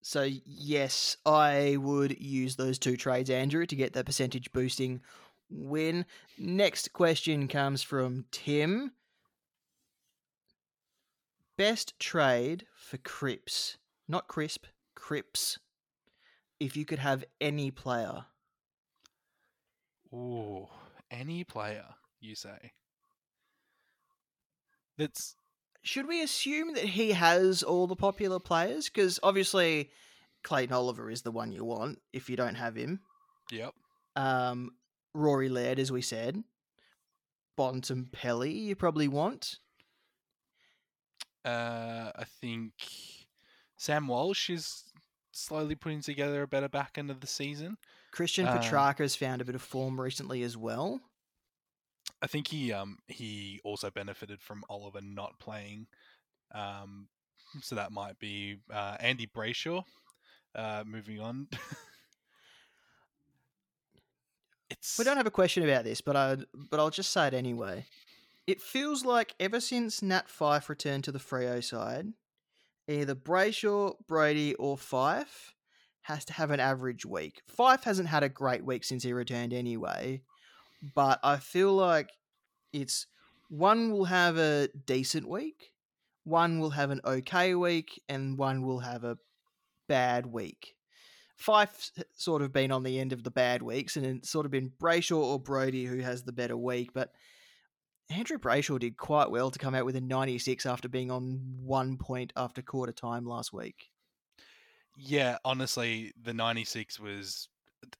So 0.01 0.27
yes 0.45 1.17
i 1.25 1.75
would 1.77 2.19
use 2.19 2.55
those 2.55 2.79
two 2.79 2.97
trades 2.97 3.29
andrew 3.29 3.65
to 3.65 3.75
get 3.75 3.93
the 3.93 4.03
percentage 4.03 4.51
boosting 4.51 5.01
win. 5.49 6.05
Next 6.37 6.93
question 6.93 7.47
comes 7.47 7.81
from 7.81 8.25
tim. 8.31 8.91
Best 11.57 11.99
trade 11.99 12.65
for 12.75 12.97
Cripps 12.97 13.77
not 14.09 14.27
crisp 14.27 14.65
Cripps 14.95 15.59
if 16.59 16.75
you 16.75 16.83
could 16.83 16.99
have 16.99 17.23
any 17.39 17.71
player 17.71 18.25
Ooh, 20.13 20.67
any 21.11 21.43
player 21.43 21.85
you 22.19 22.35
say? 22.35 22.71
That's 24.97 25.35
Should 25.81 26.07
we 26.07 26.21
assume 26.21 26.73
that 26.73 26.83
he 26.83 27.11
has 27.11 27.63
all 27.63 27.87
the 27.87 27.95
popular 27.95 28.39
players? 28.39 28.89
Because 28.89 29.19
obviously, 29.23 29.91
Clayton 30.43 30.73
Oliver 30.73 31.09
is 31.09 31.21
the 31.21 31.31
one 31.31 31.51
you 31.51 31.63
want 31.63 31.99
if 32.11 32.29
you 32.29 32.35
don't 32.35 32.55
have 32.55 32.75
him. 32.75 32.99
yep. 33.51 33.73
Um, 34.15 34.71
Rory 35.13 35.49
Laird, 35.49 35.79
as 35.79 35.91
we 35.91 36.01
said. 36.01 36.43
Bontempelli, 37.57 38.53
you 38.53 38.75
probably 38.75 39.07
want. 39.07 39.57
Uh, 41.45 42.11
I 42.15 42.25
think 42.41 42.73
Sam 43.77 44.07
Walsh 44.07 44.49
is 44.49 44.83
slowly 45.31 45.75
putting 45.75 46.01
together 46.01 46.41
a 46.41 46.47
better 46.47 46.69
back 46.69 46.97
end 46.97 47.09
of 47.09 47.21
the 47.21 47.27
season. 47.27 47.77
Christian 48.11 48.47
Uh, 48.47 48.57
Petracca's 48.57 49.15
found 49.15 49.41
a 49.41 49.45
bit 49.45 49.55
of 49.55 49.61
form 49.61 49.99
recently 49.99 50.43
as 50.43 50.57
well. 50.57 51.01
I 52.21 52.27
think 52.27 52.47
he 52.47 52.73
um 52.73 52.97
he 53.07 53.59
also 53.63 53.89
benefited 53.89 54.41
from 54.41 54.63
Oliver 54.69 55.01
not 55.01 55.39
playing, 55.39 55.87
um, 56.53 57.07
so 57.61 57.75
that 57.75 57.91
might 57.91 58.19
be 58.19 58.57
uh, 58.71 58.97
Andy 58.99 59.27
Brayshaw. 59.27 59.83
Uh, 60.55 60.83
moving 60.85 61.19
on. 61.19 61.47
it's 64.69 64.97
We 64.97 65.05
don't 65.05 65.17
have 65.17 65.27
a 65.27 65.31
question 65.31 65.63
about 65.63 65.83
this, 65.83 66.01
but 66.01 66.15
I 66.15 66.37
but 66.53 66.79
I'll 66.79 66.89
just 66.89 67.11
say 67.11 67.27
it 67.27 67.33
anyway. 67.33 67.85
It 68.47 68.61
feels 68.61 69.05
like 69.05 69.35
ever 69.39 69.59
since 69.59 70.01
Nat 70.01 70.27
Fyfe 70.27 70.69
returned 70.69 71.03
to 71.03 71.11
the 71.11 71.19
Freo 71.19 71.63
side, 71.63 72.07
either 72.87 73.13
Brayshaw, 73.13 73.93
Brodie, 74.07 74.55
or 74.55 74.75
Fyfe 74.75 75.53
has 76.01 76.25
to 76.25 76.33
have 76.33 76.51
an 76.51 76.59
average 76.59 77.05
week. 77.05 77.41
Fyfe 77.47 77.83
hasn't 77.83 78.09
had 78.09 78.23
a 78.23 78.29
great 78.29 78.63
week 78.63 78.83
since 78.83 79.03
he 79.03 79.13
returned 79.13 79.53
anyway, 79.53 80.21
but 80.95 81.19
I 81.23 81.37
feel 81.37 81.73
like 81.73 82.09
it's 82.73 83.05
one 83.49 83.91
will 83.91 84.05
have 84.05 84.37
a 84.37 84.69
decent 84.85 85.27
week, 85.27 85.73
one 86.23 86.59
will 86.59 86.71
have 86.71 86.91
an 86.91 87.01
okay 87.03 87.55
week, 87.55 88.01
and 88.07 88.37
one 88.37 88.65
will 88.65 88.79
have 88.79 89.03
a 89.03 89.17
bad 89.87 90.25
week. 90.25 90.75
Fyfe's 91.39 91.91
sort 92.15 92.41
of 92.41 92.51
been 92.51 92.71
on 92.71 92.83
the 92.83 92.99
end 92.99 93.13
of 93.13 93.23
the 93.23 93.31
bad 93.31 93.61
weeks, 93.61 93.95
and 93.95 94.05
it's 94.05 94.29
sort 94.29 94.45
of 94.45 94.51
been 94.51 94.71
Brayshaw 94.79 95.17
or 95.17 95.39
Brodie 95.39 95.85
who 95.85 95.99
has 95.99 96.23
the 96.23 96.33
better 96.33 96.57
week. 96.57 96.91
But 96.93 97.11
Andrew 98.09 98.37
Brayshaw 98.37 98.79
did 98.79 98.97
quite 98.97 99.31
well 99.31 99.51
to 99.51 99.59
come 99.59 99.75
out 99.75 99.85
with 99.85 99.95
a 99.95 100.01
96 100.01 100.65
after 100.65 100.89
being 100.89 101.11
on 101.11 101.39
one 101.61 101.97
point 101.97 102.33
after 102.35 102.61
quarter 102.61 102.91
time 102.91 103.25
last 103.25 103.53
week. 103.53 103.88
Yeah. 104.99 105.37
Honestly, 105.45 106.13
the 106.21 106.33
ninety 106.33 106.63
six 106.63 106.99
was 106.99 107.47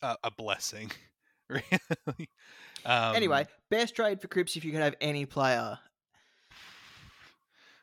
a, 0.02 0.16
a 0.24 0.32
blessing. 0.32 0.92
Really. 1.52 2.30
Um, 2.86 3.16
anyway, 3.16 3.48
best 3.72 3.96
trade 3.96 4.22
for 4.22 4.28
Cripps 4.28 4.56
if 4.56 4.64
you 4.64 4.72
could 4.72 4.82
have 4.82 4.94
any 5.02 5.26
player. 5.26 5.80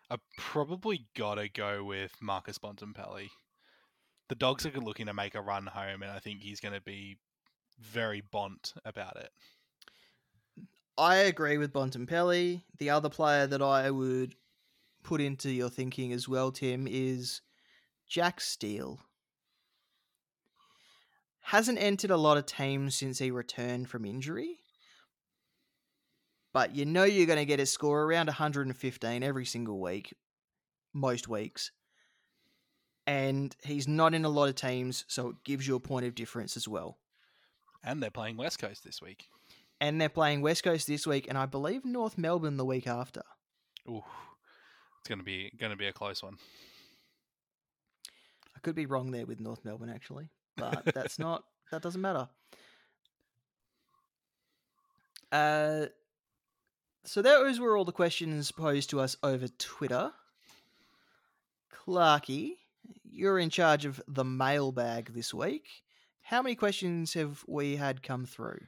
I 0.09 0.19
probably 0.39 1.05
gotta 1.17 1.49
go 1.49 1.83
with 1.83 2.13
Marcus 2.21 2.59
Bontempelli. 2.59 3.29
The 4.29 4.37
dogs 4.37 4.67
are 4.67 4.71
looking 4.71 5.07
to 5.07 5.15
make 5.15 5.35
a 5.35 5.41
run 5.41 5.67
home, 5.67 6.03
and 6.03 6.13
I 6.13 6.21
think 6.21 6.43
he's 6.43 6.61
going 6.61 6.75
to 6.75 6.81
be 6.81 7.19
very 7.81 8.23
bont 8.33 8.75
about 8.85 9.17
it. 9.17 9.31
I 10.99 11.17
agree 11.17 11.59
with 11.59 11.73
Bontempelli. 11.73 12.63
The 12.79 12.91
other 12.91 13.09
player 13.09 13.47
that 13.47 13.63
I 13.63 13.91
would 13.91 14.35
put 15.03 15.21
into 15.21 15.51
your 15.51 15.69
thinking 15.69 16.13
as 16.13 16.29
well, 16.29 16.51
Tim, 16.51 16.87
is 16.89 17.43
Jack 18.09 18.41
Steele. 18.41 19.01
Hasn't 21.41 21.79
entered 21.79 22.11
a 22.11 22.17
lot 22.17 22.39
of 22.39 22.47
teams 22.47 22.95
since 22.95 23.19
he 23.19 23.31
returned 23.31 23.89
from 23.89 24.05
injury. 24.05 24.59
But 26.53 26.75
you 26.75 26.87
know 26.87 27.05
you're 27.05 27.27
going 27.27 27.39
to 27.39 27.45
get 27.45 27.61
a 27.61 27.67
score 27.67 28.03
around 28.05 28.27
115 28.27 29.23
every 29.23 29.45
single 29.45 29.81
week, 29.81 30.15
most 30.95 31.29
weeks. 31.29 31.71
And 33.07 33.55
he's 33.63 33.87
not 33.87 34.15
in 34.15 34.25
a 34.25 34.29
lot 34.29 34.49
of 34.49 34.55
teams, 34.55 35.05
so 35.07 35.29
it 35.29 35.37
gives 35.45 35.69
you 35.69 35.77
a 35.77 35.81
point 35.81 36.07
of 36.07 36.15
difference 36.15 36.57
as 36.57 36.67
well. 36.67 36.99
And 37.85 38.03
they're 38.03 38.11
playing 38.11 38.37
West 38.37 38.59
Coast 38.59 38.83
this 38.85 39.01
week. 39.01 39.29
And 39.81 40.01
they're 40.01 40.09
playing 40.09 40.41
West 40.41 40.65
Coast 40.65 40.87
this 40.87 41.07
week, 41.07 41.27
and 41.29 41.37
I 41.37 41.47
believe 41.47 41.85
North 41.85 42.17
Melbourne 42.17 42.57
the 42.57 42.65
week 42.65 42.87
after. 42.87 43.23
Ooh, 43.89 44.03
it's 44.99 45.09
going 45.09 45.19
to 45.19 45.25
be 45.25 45.53
going 45.59 45.71
to 45.71 45.77
be 45.77 45.87
a 45.87 45.93
close 45.93 46.23
one. 46.23 46.39
Could 48.67 48.75
be 48.75 48.87
wrong 48.87 49.13
there 49.13 49.27
with 49.27 49.39
North 49.39 49.65
Melbourne 49.65 49.93
actually, 49.95 50.29
but 50.57 50.85
that's 50.93 51.21
not 51.21 51.45
that 51.71 51.83
doesn't 51.83 52.01
matter. 52.01 52.29
Uh, 55.31 55.87
so 57.05 57.23
those 57.23 57.61
were 57.61 57.77
all 57.77 57.85
the 57.85 57.93
questions 57.93 58.51
posed 58.51 58.91
to 58.91 58.99
us 58.99 59.17
over 59.23 59.47
Twitter. 59.47 60.11
Clarky, 61.73 62.55
you're 63.09 63.39
in 63.39 63.51
charge 63.51 63.85
of 63.85 64.03
the 64.09 64.25
mailbag 64.25 65.15
this 65.15 65.33
week. 65.33 65.69
How 66.23 66.43
many 66.43 66.57
questions 66.57 67.15
have 67.15 67.45
we 67.47 67.77
had 67.77 68.03
come 68.03 68.27
through? 68.27 68.63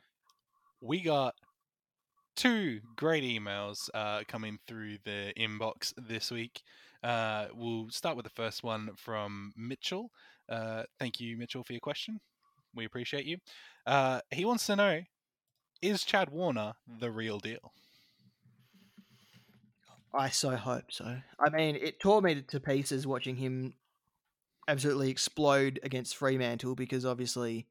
We 0.81 1.01
got 1.01 1.35
two 2.37 2.83
great 2.95 3.25
emails 3.25 3.91
uh, 3.95 4.23
coming 4.29 4.61
through 4.69 4.99
the 5.05 5.33
inbox 5.37 5.93
this 5.97 6.31
week. 6.31 6.63
Uh, 7.03 7.47
we'll 7.55 7.89
start 7.91 8.17
with 8.17 8.25
the 8.25 8.31
first 8.31 8.63
one 8.63 8.91
from 8.97 9.53
Mitchell. 9.57 10.11
Uh, 10.49 10.85
thank 10.99 11.21
you, 11.21 11.37
Mitchell, 11.37 11.63
for 11.63 11.73
your 11.73 11.81
question. 11.81 12.21
We 12.75 12.85
appreciate 12.85 13.25
you. 13.25 13.39
Uh, 13.87 14.21
he 14.31 14.45
wants 14.45 14.67
to 14.67 14.77
know 14.77 15.01
Is 15.83 16.05
Chad 16.05 16.31
Warner 16.31 16.75
the 16.87 17.11
real 17.11 17.39
deal? 17.39 17.73
I 20.15 20.31
so 20.31 20.57
hope 20.57 20.91
so. 20.91 21.19
I 21.39 21.51
mean, 21.51 21.77
it 21.77 22.01
tore 22.01 22.23
me 22.23 22.43
to 22.43 22.61
pieces 22.61 23.07
watching 23.07 23.37
him 23.37 23.75
absolutely 24.67 25.11
explode 25.11 25.79
against 25.83 26.17
Fremantle 26.17 26.75
because 26.75 27.05
obviously 27.05 27.67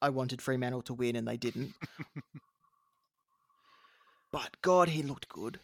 I 0.00 0.10
wanted 0.10 0.42
Fremantle 0.42 0.82
to 0.82 0.94
win 0.94 1.16
and 1.16 1.26
they 1.26 1.36
didn't. 1.36 1.74
but 4.32 4.56
God, 4.62 4.88
he 4.88 5.02
looked 5.02 5.28
good. 5.28 5.60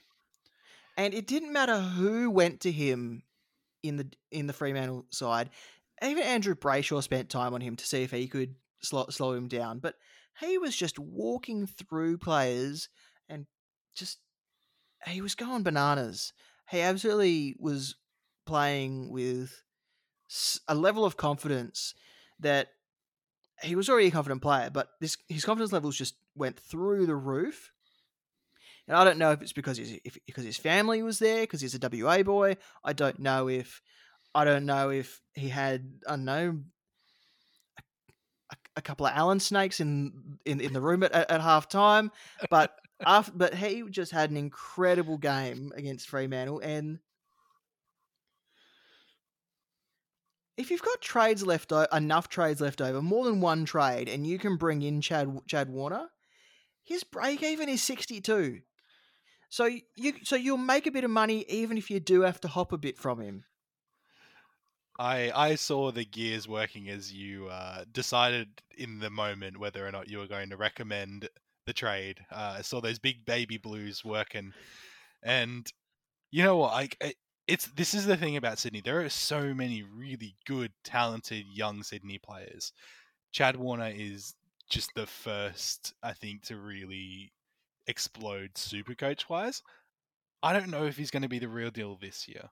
And 1.01 1.15
it 1.15 1.27
didn't 1.27 1.55
matter 1.55 1.81
who 1.81 2.29
went 2.29 2.61
to 2.61 2.71
him 2.71 3.23
in 3.83 3.97
the 3.97 4.07
in 4.31 4.47
the 4.47 4.53
Fremantle 4.53 5.07
side. 5.09 5.49
Even 6.03 6.23
Andrew 6.23 6.55
Brayshaw 6.55 7.03
spent 7.03 7.31
time 7.31 7.55
on 7.55 7.63
him 7.63 7.75
to 7.77 7.87
see 7.87 8.03
if 8.03 8.11
he 8.11 8.29
could 8.29 8.55
slow, 8.83 9.07
slow 9.09 9.33
him 9.33 9.49
down. 9.49 9.79
But 9.79 9.95
he 10.39 10.59
was 10.59 10.77
just 10.77 10.99
walking 10.99 11.67
through 11.67 12.19
players 12.19 12.91
and 13.31 13.47
just 13.95 14.19
he 15.07 15.23
was 15.23 15.35
going 15.35 15.63
bananas. 15.63 16.35
He 16.71 16.83
absolutely 16.83 17.57
was 17.59 17.97
playing 18.45 19.11
with 19.11 19.63
a 20.69 20.75
level 20.75 21.07
of 21.07 21.17
confidence 21.17 21.95
that 22.41 22.69
he 23.63 23.75
was 23.75 23.89
already 23.89 24.09
a 24.09 24.11
confident 24.11 24.43
player, 24.43 24.69
but 24.71 24.91
this 25.01 25.17
his 25.31 25.47
confidence 25.47 25.73
levels 25.73 25.97
just 25.97 26.17
went 26.35 26.61
through 26.61 27.07
the 27.07 27.17
roof. 27.17 27.73
And 28.91 28.99
I 28.99 29.05
don't 29.05 29.19
know 29.19 29.31
if 29.31 29.41
it's 29.41 29.53
because 29.53 29.79
his 29.79 30.01
if, 30.05 30.19
because 30.27 30.45
his 30.45 30.57
family 30.57 31.01
was 31.01 31.21
there, 31.21 31.43
because 31.43 31.61
he's 31.61 31.77
a 31.77 31.79
WA 31.81 32.25
boy. 32.25 32.57
I 32.83 32.93
don't 32.93 33.21
know 33.21 33.49
if 33.49 33.81
I 34.35 34.45
don't 34.45 34.67
know 34.67 34.91
if 34.91 35.21
he 35.33 35.49
had 35.49 35.93
I 36.09 36.11
don't 36.11 36.25
know 36.25 36.59
a, 38.51 38.57
a 38.79 38.83
couple 38.83 39.07
of 39.07 39.13
Allen 39.15 39.39
snakes 39.39 39.79
in 39.79 40.39
in, 40.45 40.61
in 40.61 40.73
the 40.73 40.81
room 40.81 41.05
at, 41.05 41.13
at 41.13 41.41
half 41.41 41.69
time, 41.69 42.11
but 42.51 42.75
after, 43.07 43.31
but 43.33 43.55
he 43.55 43.85
just 43.89 44.11
had 44.11 44.33
an 44.33 44.37
incredible 44.37 45.19
game 45.19 45.71
against 45.77 46.09
Fremantle, 46.09 46.59
and 46.59 46.99
if 50.57 50.73
you've 50.73 50.83
got 50.83 51.01
trades 51.01 51.47
left 51.47 51.71
o- 51.71 51.87
enough 51.93 52.29
trades 52.29 52.61
left 52.61 52.81
over, 52.81 53.01
more 53.01 53.25
than 53.25 53.41
one 53.41 53.65
trade, 53.67 54.09
and 54.09 54.27
you 54.27 54.41
can 54.41 54.57
bring 54.57 54.83
in 54.83 55.01
Chad 55.01 55.29
Chad 55.47 55.71
Warner, 55.71 56.09
his 56.83 57.05
break 57.05 57.45
even 57.45 57.69
is 57.69 57.85
sixty 57.85 58.21
two. 58.21 58.63
So 59.51 59.69
you 59.97 60.15
so 60.23 60.37
you'll 60.37 60.57
make 60.57 60.87
a 60.87 60.93
bit 60.93 61.05
of 61.05 61.11
money 61.11 61.45
even 61.49 61.77
if 61.77 61.91
you 61.91 62.01
do 62.01 62.23
have 62.23 62.41
to 62.43 62.49
hop 62.49 62.73
a 62.73 62.79
bit 62.79 62.97
from 62.97 63.21
him. 63.21 63.45
I 64.99 65.33
I 65.35 65.55
saw 65.57 65.91
the 65.91 66.05
gears 66.05 66.47
working 66.47 66.89
as 66.89 67.13
you 67.13 67.49
uh, 67.49 67.85
decided 67.91 68.63
in 68.79 69.01
the 69.01 69.11
moment 69.11 69.59
whether 69.59 69.87
or 69.87 69.91
not 69.91 70.09
you 70.09 70.19
were 70.19 70.29
going 70.29 70.51
to 70.51 70.57
recommend 70.57 71.29
the 71.67 71.73
trade. 71.73 72.21
Uh, 72.31 72.57
I 72.59 72.63
saw 72.63 72.81
those 72.81 73.01
big 73.01 73.25
baby 73.25 73.57
blues 73.57 74.05
working, 74.05 74.53
and 75.23 75.71
you 76.31 76.45
know 76.45 76.57
what? 76.57 76.73
I, 76.73 76.89
I 77.03 77.15
it's 77.49 77.67
this 77.67 77.93
is 77.93 78.07
the 78.07 78.17
thing 78.17 78.37
about 78.37 78.61
Sydney. 78.61 78.83
There 78.83 79.01
are 79.01 79.09
so 79.09 79.53
many 79.53 79.83
really 79.83 80.37
good, 80.47 80.71
talented 80.85 81.45
young 81.53 81.83
Sydney 81.83 82.19
players. 82.19 82.73
Chad 83.33 83.57
Warner 83.57 83.93
is 83.93 84.35
just 84.69 84.91
the 84.95 85.07
first, 85.07 85.93
I 86.05 86.13
think, 86.13 86.43
to 86.45 86.57
really 86.57 87.33
explode 87.87 88.51
super 88.57 88.95
coach 88.95 89.29
wise. 89.29 89.63
I 90.43 90.53
don't 90.53 90.71
know 90.71 90.87
if 90.87 90.97
he's 90.97 91.11
going 91.11 91.23
to 91.23 91.29
be 91.29 91.39
the 91.39 91.49
real 91.49 91.71
deal 91.71 91.99
this 92.01 92.27
year, 92.27 92.49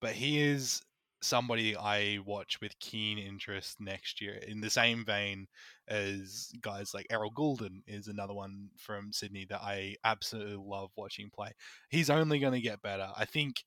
but 0.00 0.12
he 0.12 0.40
is 0.40 0.82
somebody 1.22 1.76
I 1.76 2.18
watch 2.24 2.60
with 2.60 2.78
keen 2.80 3.18
interest 3.18 3.76
next 3.80 4.20
year. 4.20 4.34
In 4.46 4.60
the 4.60 4.70
same 4.70 5.04
vein 5.04 5.46
as 5.88 6.50
guys 6.60 6.92
like 6.94 7.06
Errol 7.10 7.30
Gulden 7.30 7.82
is 7.86 8.08
another 8.08 8.34
one 8.34 8.70
from 8.78 9.12
Sydney 9.12 9.46
that 9.50 9.60
I 9.60 9.96
absolutely 10.04 10.56
love 10.56 10.90
watching 10.96 11.30
play. 11.34 11.52
He's 11.90 12.10
only 12.10 12.38
going 12.38 12.54
to 12.54 12.60
get 12.60 12.82
better. 12.82 13.08
I 13.16 13.26
think 13.26 13.64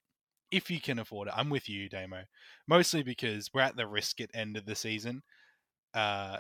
if 0.51 0.69
you 0.69 0.79
can 0.81 1.00
afford 1.00 1.27
it, 1.27 1.33
I'm 1.36 1.50
with 1.50 1.69
you, 1.69 1.89
Damo. 1.89 2.24
Mostly 2.67 3.03
because 3.03 3.50
we're 3.53 3.62
at 3.62 3.75
the 3.75 3.88
risk 3.88 4.19
at 4.22 4.29
end 4.33 4.57
of 4.57 4.65
the 4.65 4.75
season. 4.75 5.22
Uh, 5.93 6.38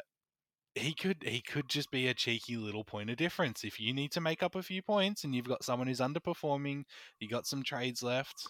he 0.75 0.93
could 0.93 1.23
he 1.23 1.41
could 1.41 1.69
just 1.69 1.91
be 1.91 2.07
a 2.07 2.13
cheeky 2.13 2.57
little 2.57 2.83
point 2.83 3.09
of 3.09 3.17
difference. 3.17 3.63
If 3.63 3.79
you 3.79 3.93
need 3.93 4.11
to 4.13 4.21
make 4.21 4.41
up 4.41 4.55
a 4.55 4.63
few 4.63 4.81
points 4.81 5.23
and 5.23 5.35
you've 5.35 5.47
got 5.47 5.63
someone 5.63 5.87
who's 5.87 5.99
underperforming, 5.99 6.85
you 7.19 7.27
got 7.27 7.45
some 7.45 7.63
trades 7.63 8.01
left. 8.01 8.47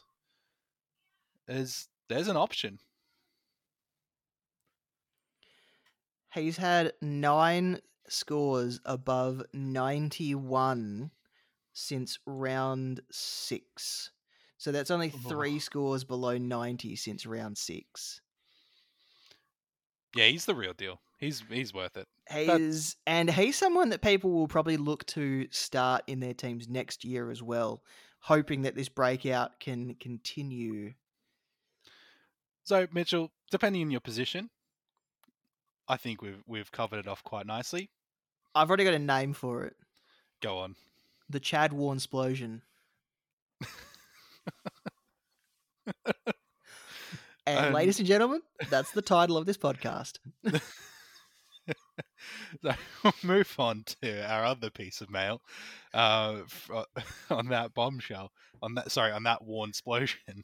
There's 1.47 1.87
there's 2.07 2.27
an 2.29 2.37
option. 2.37 2.79
He's 6.33 6.57
had 6.57 6.93
nine 7.01 7.79
scores 8.07 8.79
above 8.85 9.43
91 9.53 11.11
since 11.73 12.19
round 12.25 13.01
six. 13.11 14.11
So 14.57 14.71
that's 14.71 14.91
only 14.91 15.09
three 15.09 15.55
Oh. 15.55 15.59
scores 15.59 16.03
below 16.03 16.37
90 16.37 16.95
since 16.95 17.25
round 17.25 17.57
six. 17.57 18.21
Yeah, 20.15 20.27
he's 20.27 20.45
the 20.45 20.55
real 20.55 20.73
deal. 20.73 21.01
He's 21.23 21.41
he's 21.49 21.73
worth 21.73 21.95
it. 21.95 22.05
He's 22.29 22.97
and 23.07 23.31
he's 23.31 23.57
someone 23.57 23.89
that 23.89 24.01
people 24.01 24.31
will 24.31 24.49
probably 24.49 24.75
look 24.75 25.05
to 25.07 25.47
start 25.51 26.03
in 26.05 26.19
their 26.19 26.33
teams 26.33 26.67
next 26.67 27.05
year 27.05 27.31
as 27.31 27.41
well, 27.41 27.81
hoping 28.19 28.63
that 28.63 28.75
this 28.75 28.89
breakout 28.89 29.57
can 29.61 29.95
continue. 29.95 30.95
So 32.65 32.87
Mitchell, 32.91 33.31
depending 33.51 33.83
on 33.83 33.91
your 33.91 34.01
position, 34.01 34.49
I 35.87 35.95
think 35.95 36.21
we've 36.21 36.43
we've 36.45 36.73
covered 36.73 36.99
it 36.99 37.07
off 37.07 37.23
quite 37.23 37.45
nicely. 37.45 37.89
I've 38.53 38.67
already 38.67 38.83
got 38.83 38.93
a 38.93 38.99
name 38.99 39.31
for 39.31 39.63
it: 39.63 39.77
Go 40.41 40.57
on. 40.57 40.75
the 41.29 41.39
Chad 41.39 41.71
Warren 41.71 41.99
explosion. 41.99 42.63
and 47.45 47.67
Um, 47.67 47.73
ladies 47.73 47.99
and 47.99 48.07
gentlemen, 48.09 48.41
that's 48.69 48.91
the 48.91 49.01
title 49.01 49.37
of 49.37 49.45
this 49.45 49.57
podcast. 49.57 50.19
So 52.63 52.71
we'll 53.03 53.13
move 53.23 53.53
on 53.57 53.83
to 54.01 54.31
our 54.31 54.45
other 54.45 54.69
piece 54.69 55.01
of 55.01 55.09
mail. 55.09 55.41
Uh, 55.93 56.41
fro- 56.47 56.85
on 57.29 57.47
that 57.49 57.73
bombshell, 57.73 58.31
on 58.61 58.75
that 58.75 58.91
sorry, 58.91 59.11
on 59.11 59.23
that 59.23 59.43
war 59.43 59.67
explosion. 59.67 60.43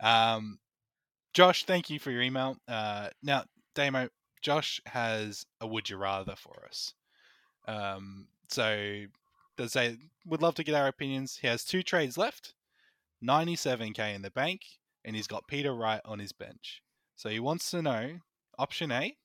Um, 0.00 0.58
Josh, 1.34 1.64
thank 1.64 1.90
you 1.90 1.98
for 1.98 2.10
your 2.10 2.22
email. 2.22 2.56
Uh, 2.68 3.08
now, 3.22 3.44
Damo, 3.74 4.08
Josh 4.42 4.80
has 4.86 5.44
a 5.60 5.66
would 5.66 5.88
you 5.88 5.96
rather 5.96 6.36
for 6.36 6.64
us. 6.68 6.94
Um, 7.66 8.26
so 8.48 9.04
does 9.56 9.72
say 9.72 9.96
would 10.26 10.42
love 10.42 10.54
to 10.56 10.64
get 10.64 10.74
our 10.74 10.88
opinions. 10.88 11.38
He 11.40 11.46
has 11.48 11.64
two 11.64 11.82
trades 11.82 12.18
left, 12.18 12.54
97k 13.20 14.14
in 14.14 14.22
the 14.22 14.30
bank, 14.30 14.62
and 15.04 15.16
he's 15.16 15.26
got 15.26 15.46
Peter 15.46 15.74
Wright 15.74 16.00
on 16.04 16.18
his 16.18 16.32
bench. 16.32 16.82
So 17.16 17.28
he 17.28 17.40
wants 17.40 17.70
to 17.70 17.82
know 17.82 18.18
option 18.58 18.90
A 18.92 19.16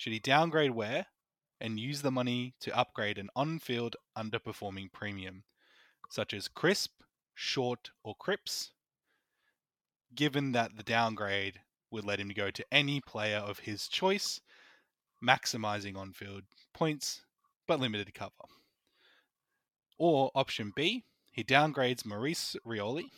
should 0.00 0.14
he 0.14 0.18
downgrade 0.18 0.70
Ware 0.70 1.04
and 1.60 1.78
use 1.78 2.00
the 2.00 2.10
money 2.10 2.54
to 2.58 2.74
upgrade 2.74 3.18
an 3.18 3.28
on 3.36 3.58
field 3.58 3.96
underperforming 4.16 4.90
premium, 4.90 5.44
such 6.08 6.32
as 6.32 6.48
Crisp, 6.48 7.02
Short, 7.34 7.90
or 8.02 8.14
Cripps, 8.14 8.70
given 10.14 10.52
that 10.52 10.78
the 10.78 10.82
downgrade 10.82 11.60
would 11.90 12.06
let 12.06 12.18
him 12.18 12.30
go 12.30 12.50
to 12.50 12.64
any 12.72 13.02
player 13.02 13.36
of 13.36 13.58
his 13.58 13.88
choice, 13.88 14.40
maximizing 15.22 15.98
on 15.98 16.14
field 16.14 16.44
points 16.72 17.20
but 17.68 17.78
limited 17.78 18.14
cover? 18.14 18.32
Or 19.98 20.30
option 20.34 20.72
B, 20.74 21.04
he 21.30 21.44
downgrades 21.44 22.06
Maurice 22.06 22.56
Rioli 22.66 23.10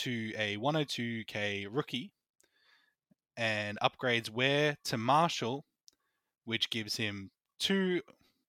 to 0.00 0.34
a 0.36 0.58
102k 0.58 1.66
rookie 1.70 2.12
and 3.38 3.78
upgrades 3.82 4.28
Ware 4.28 4.76
to 4.84 4.98
Marshall, 4.98 5.64
which 6.48 6.70
gives 6.70 6.96
him 6.96 7.30
two 7.58 8.00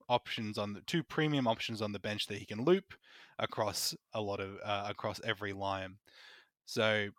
options 0.08 0.58
on 0.58 0.74
the 0.74 0.80
two 0.82 1.04
premium 1.04 1.48
options 1.48 1.82
on 1.82 1.92
the 1.92 2.00
bench 2.00 2.28
that 2.28 2.38
he 2.38 2.46
can 2.46 2.64
loop 2.64 2.94
across 3.38 3.94
a 4.14 4.22
lot 4.22 4.40
of 4.40 4.58
uh, 4.64 4.86
across 4.88 5.20
every 5.26 5.52
line. 5.52 5.98
So 6.66 7.10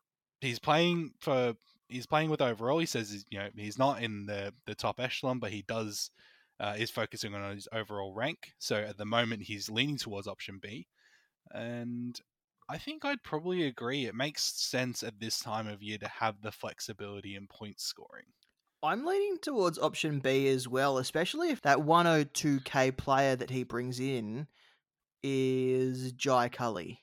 he's 0.40 0.58
playing 0.58 1.12
for 1.20 1.54
he's 1.88 2.06
playing 2.06 2.30
with 2.30 2.40
overall. 2.40 2.78
He 2.78 2.86
says 2.86 3.26
you 3.28 3.38
know 3.38 3.48
he's 3.54 3.78
not 3.78 4.02
in 4.02 4.24
the 4.24 4.54
the 4.66 4.74
top 4.74 5.00
echelon, 5.00 5.38
but 5.38 5.50
he 5.50 5.62
does 5.68 6.10
uh, 6.58 6.76
is 6.78 6.90
focusing 6.90 7.34
on 7.34 7.54
his 7.54 7.68
overall 7.72 8.14
rank. 8.14 8.54
So 8.58 8.76
at 8.76 8.96
the 8.96 9.04
moment 9.04 9.42
he's 9.42 9.68
leaning 9.68 9.98
towards 9.98 10.26
option 10.26 10.58
B, 10.62 10.86
and 11.52 12.18
I 12.70 12.78
think 12.78 13.04
I'd 13.04 13.22
probably 13.22 13.66
agree. 13.66 14.06
It 14.06 14.14
makes 14.14 14.44
sense 14.44 15.02
at 15.02 15.20
this 15.20 15.40
time 15.40 15.68
of 15.68 15.82
year 15.82 15.98
to 15.98 16.08
have 16.08 16.40
the 16.40 16.52
flexibility 16.52 17.36
in 17.36 17.48
point 17.48 17.80
scoring. 17.80 18.32
I'm 18.82 19.04
leaning 19.04 19.38
towards 19.38 19.78
option 19.78 20.20
B 20.20 20.48
as 20.48 20.66
well, 20.66 20.98
especially 20.98 21.50
if 21.50 21.60
that 21.62 21.78
102k 21.78 22.96
player 22.96 23.36
that 23.36 23.50
he 23.50 23.62
brings 23.62 24.00
in 24.00 24.46
is 25.22 26.12
Jai 26.12 26.48
Culley. 26.48 27.00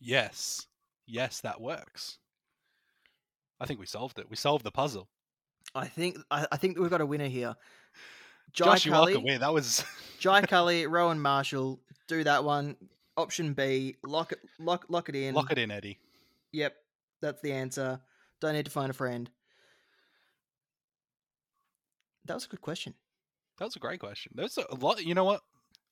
Yes, 0.00 0.66
yes, 1.06 1.40
that 1.42 1.60
works. 1.60 2.18
I 3.60 3.66
think 3.66 3.78
we 3.78 3.86
solved 3.86 4.18
it. 4.18 4.28
We 4.28 4.36
solved 4.36 4.64
the 4.64 4.70
puzzle. 4.70 5.08
I 5.74 5.86
think 5.86 6.18
I, 6.30 6.46
I 6.50 6.56
think 6.56 6.78
we've 6.78 6.90
got 6.90 7.00
a 7.00 7.06
winner 7.06 7.28
here. 7.28 7.54
Jai 8.52 8.64
Josh, 8.64 8.86
Culley, 8.86 9.16
welcome. 9.16 9.40
That 9.40 9.52
was 9.52 9.84
Jai 10.18 10.42
Culley, 10.42 10.86
Rowan 10.86 11.20
Marshall, 11.20 11.78
do 12.06 12.24
that 12.24 12.42
one. 12.44 12.76
Option 13.16 13.52
B, 13.52 13.96
lock 14.04 14.32
it, 14.32 14.38
lock, 14.58 14.86
lock 14.88 15.08
it 15.08 15.16
in. 15.16 15.34
lock 15.34 15.50
it 15.50 15.58
in, 15.58 15.70
Eddie. 15.70 15.98
Yep, 16.52 16.74
that's 17.20 17.40
the 17.42 17.52
answer. 17.52 18.00
Don't 18.40 18.54
need 18.54 18.64
to 18.64 18.70
find 18.70 18.90
a 18.90 18.94
friend. 18.94 19.28
That 22.28 22.34
was 22.34 22.44
a 22.44 22.48
good 22.48 22.60
question. 22.60 22.94
That 23.58 23.64
was 23.64 23.76
a 23.76 23.80
great 23.80 24.00
question. 24.00 24.32
There's 24.34 24.58
a 24.58 24.74
lot. 24.74 25.04
You 25.04 25.14
know 25.14 25.24
what? 25.24 25.40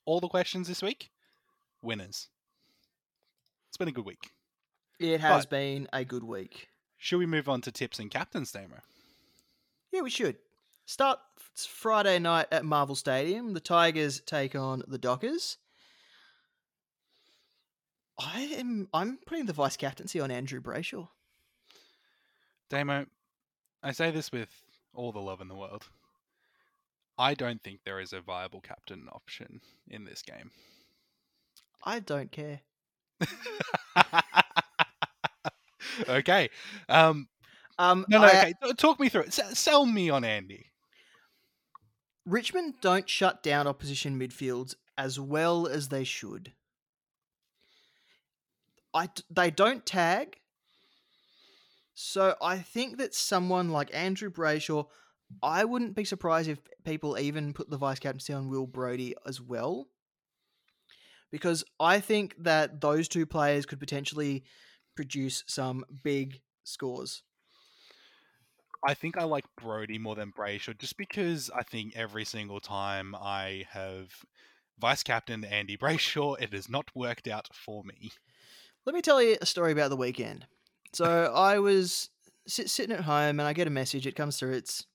All 0.05 0.20
the 0.20 0.29
questions 0.29 0.68
this 0.68 0.83
week, 0.83 1.11
winners. 1.83 2.29
It's 3.68 3.79
been 3.79 3.88
a 3.88 3.92
good 3.92 4.05
week. 4.05 4.31
It 5.01 5.20
has 5.20 5.46
been 5.46 5.88
a 5.92 6.05
good 6.05 6.22
week. 6.22 6.68
Should 6.99 7.18
we 7.18 7.27
move 7.27 7.49
on 7.49 7.62
to 7.62 7.72
tips 7.72 7.99
and 7.99 8.11
captains, 8.11 8.53
Damo? 8.53 8.81
Yeah, 9.92 10.03
we 10.03 10.11
should. 10.11 10.37
Start 10.85 11.18
Friday 11.55 12.18
night 12.18 12.46
at 12.53 12.64
Marvel 12.64 12.94
Stadium. 12.94 13.55
The 13.55 13.61
Tigers 13.61 14.20
take 14.20 14.55
on 14.55 14.83
the 14.87 14.99
Dockers. 14.99 15.57
I 18.18 18.42
am 18.59 18.88
I'm 18.92 19.18
putting 19.27 19.46
the 19.46 19.53
vice 19.53 19.77
captaincy 19.77 20.20
on 20.20 20.31
Andrew 20.31 20.61
Brayshaw. 20.61 21.09
Damo, 22.68 23.07
I 23.83 23.92
say 23.92 24.11
this 24.11 24.31
with 24.31 24.51
all 24.94 25.12
the 25.12 25.20
love 25.20 25.40
in 25.40 25.49
the 25.49 25.55
world. 25.55 25.87
I 27.18 27.35
don't 27.35 27.62
think 27.62 27.81
there 27.85 28.00
is 28.00 28.12
a 28.12 28.20
viable 28.20 28.61
captain 28.61 29.09
option 29.12 29.61
in 29.88 30.05
this 30.05 30.22
game. 30.22 30.50
I 31.85 32.00
don't 32.00 32.31
care. 32.31 32.61
okay. 36.09 36.50
Um, 36.88 37.29
Um, 37.79 38.05
no, 38.09 38.18
no. 38.18 38.26
I- 38.26 38.55
Okay. 38.62 38.72
Talk 38.76 38.98
me 39.00 39.09
through 39.09 39.22
it. 39.22 39.38
S- 39.38 39.59
sell 39.59 39.85
me 39.87 40.09
on 40.11 40.24
Andy. 40.24 40.66
Richmond 42.24 42.74
don't 42.81 43.09
shut 43.09 43.42
down 43.42 43.66
opposition 43.66 44.18
midfields 44.18 44.74
as 44.98 45.20
well 45.20 45.66
as 45.66 45.88
they 45.88 46.02
should. 46.05 46.52
I 48.94 49.11
they 49.31 49.50
don't 49.50 49.85
tag. 49.87 50.38
So 51.94 52.35
I 52.42 52.59
think 52.59 52.96
that 52.98 53.14
someone 53.14 53.70
like 53.70 53.94
Andrew 53.94 54.31
Brayshaw, 54.31 54.87
I 55.42 55.64
wouldn't 55.64 55.94
be 55.94 56.04
surprised 56.04 56.48
if 56.48 56.58
people 56.84 57.18
even 57.18 57.52
put 57.52 57.70
the 57.70 57.76
vice 57.76 57.98
captaincy 57.98 58.32
on 58.32 58.48
Will 58.48 58.66
Brodie 58.66 59.14
as 59.26 59.40
well. 59.40 59.88
Because 61.30 61.64
I 61.80 62.00
think 62.00 62.36
that 62.38 62.80
those 62.80 63.08
two 63.08 63.26
players 63.26 63.66
could 63.66 63.80
potentially 63.80 64.44
produce 64.94 65.44
some 65.46 65.84
big 66.02 66.40
scores. 66.64 67.22
I 68.86 68.94
think 68.94 69.18
I 69.18 69.24
like 69.24 69.44
Brodie 69.60 69.98
more 69.98 70.14
than 70.14 70.32
Brayshaw 70.32 70.78
just 70.78 70.96
because 70.96 71.50
I 71.54 71.64
think 71.64 71.96
every 71.96 72.24
single 72.24 72.60
time 72.60 73.14
I 73.14 73.64
have 73.70 74.12
vice 74.78 75.02
captain 75.02 75.44
Andy 75.44 75.76
Brayshaw, 75.76 76.40
it 76.40 76.52
has 76.52 76.68
not 76.68 76.90
worked 76.94 77.26
out 77.26 77.48
for 77.52 77.82
me. 77.82 78.12
Let 78.84 78.94
me 78.94 79.02
tell 79.02 79.20
you 79.20 79.36
a 79.40 79.46
story 79.46 79.72
about 79.72 79.90
the 79.90 79.96
weekend. 79.96 80.46
So 80.92 81.32
I 81.34 81.58
was 81.58 82.10
sit, 82.46 82.70
sitting 82.70 82.94
at 82.94 83.02
home 83.04 83.40
and 83.40 83.42
I 83.42 83.52
get 83.52 83.66
a 83.66 83.70
message. 83.70 84.06
It 84.06 84.14
comes 84.14 84.38
through. 84.38 84.52
It's 84.52 84.86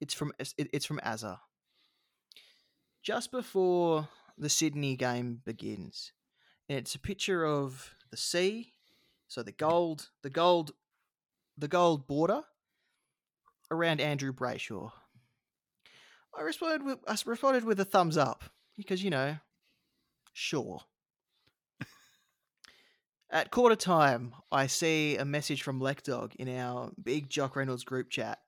it's 0.00 0.14
from 0.14 0.32
it, 0.38 0.54
it's 0.56 0.86
from 0.86 1.00
Azza. 1.04 1.38
Just 3.02 3.30
before 3.30 4.08
the 4.36 4.48
Sydney 4.48 4.96
game 4.96 5.40
begins, 5.44 6.12
and 6.68 6.78
it's 6.78 6.94
a 6.94 6.98
picture 6.98 7.44
of 7.44 7.94
the 8.10 8.16
sea. 8.16 8.72
So 9.28 9.42
the 9.42 9.52
gold, 9.52 10.08
the 10.22 10.30
gold 10.30 10.72
the 11.56 11.68
gold 11.68 12.06
border 12.06 12.42
around 13.70 14.00
Andrew 14.00 14.32
Brayshaw. 14.32 14.90
I 16.36 16.42
responded 16.42 16.84
with 16.84 16.98
I 17.06 17.16
responded 17.24 17.64
with 17.64 17.80
a 17.80 17.84
thumbs 17.84 18.16
up 18.16 18.44
because 18.76 19.02
you 19.02 19.10
know, 19.10 19.36
sure. 20.32 20.80
At 23.32 23.52
quarter 23.52 23.76
time, 23.76 24.34
I 24.50 24.66
see 24.66 25.16
a 25.16 25.24
message 25.24 25.62
from 25.62 25.80
Lekdog 25.80 26.34
in 26.36 26.48
our 26.48 26.90
big 27.00 27.30
Jock 27.30 27.54
Reynolds 27.54 27.84
group 27.84 28.10
chat. 28.10 28.40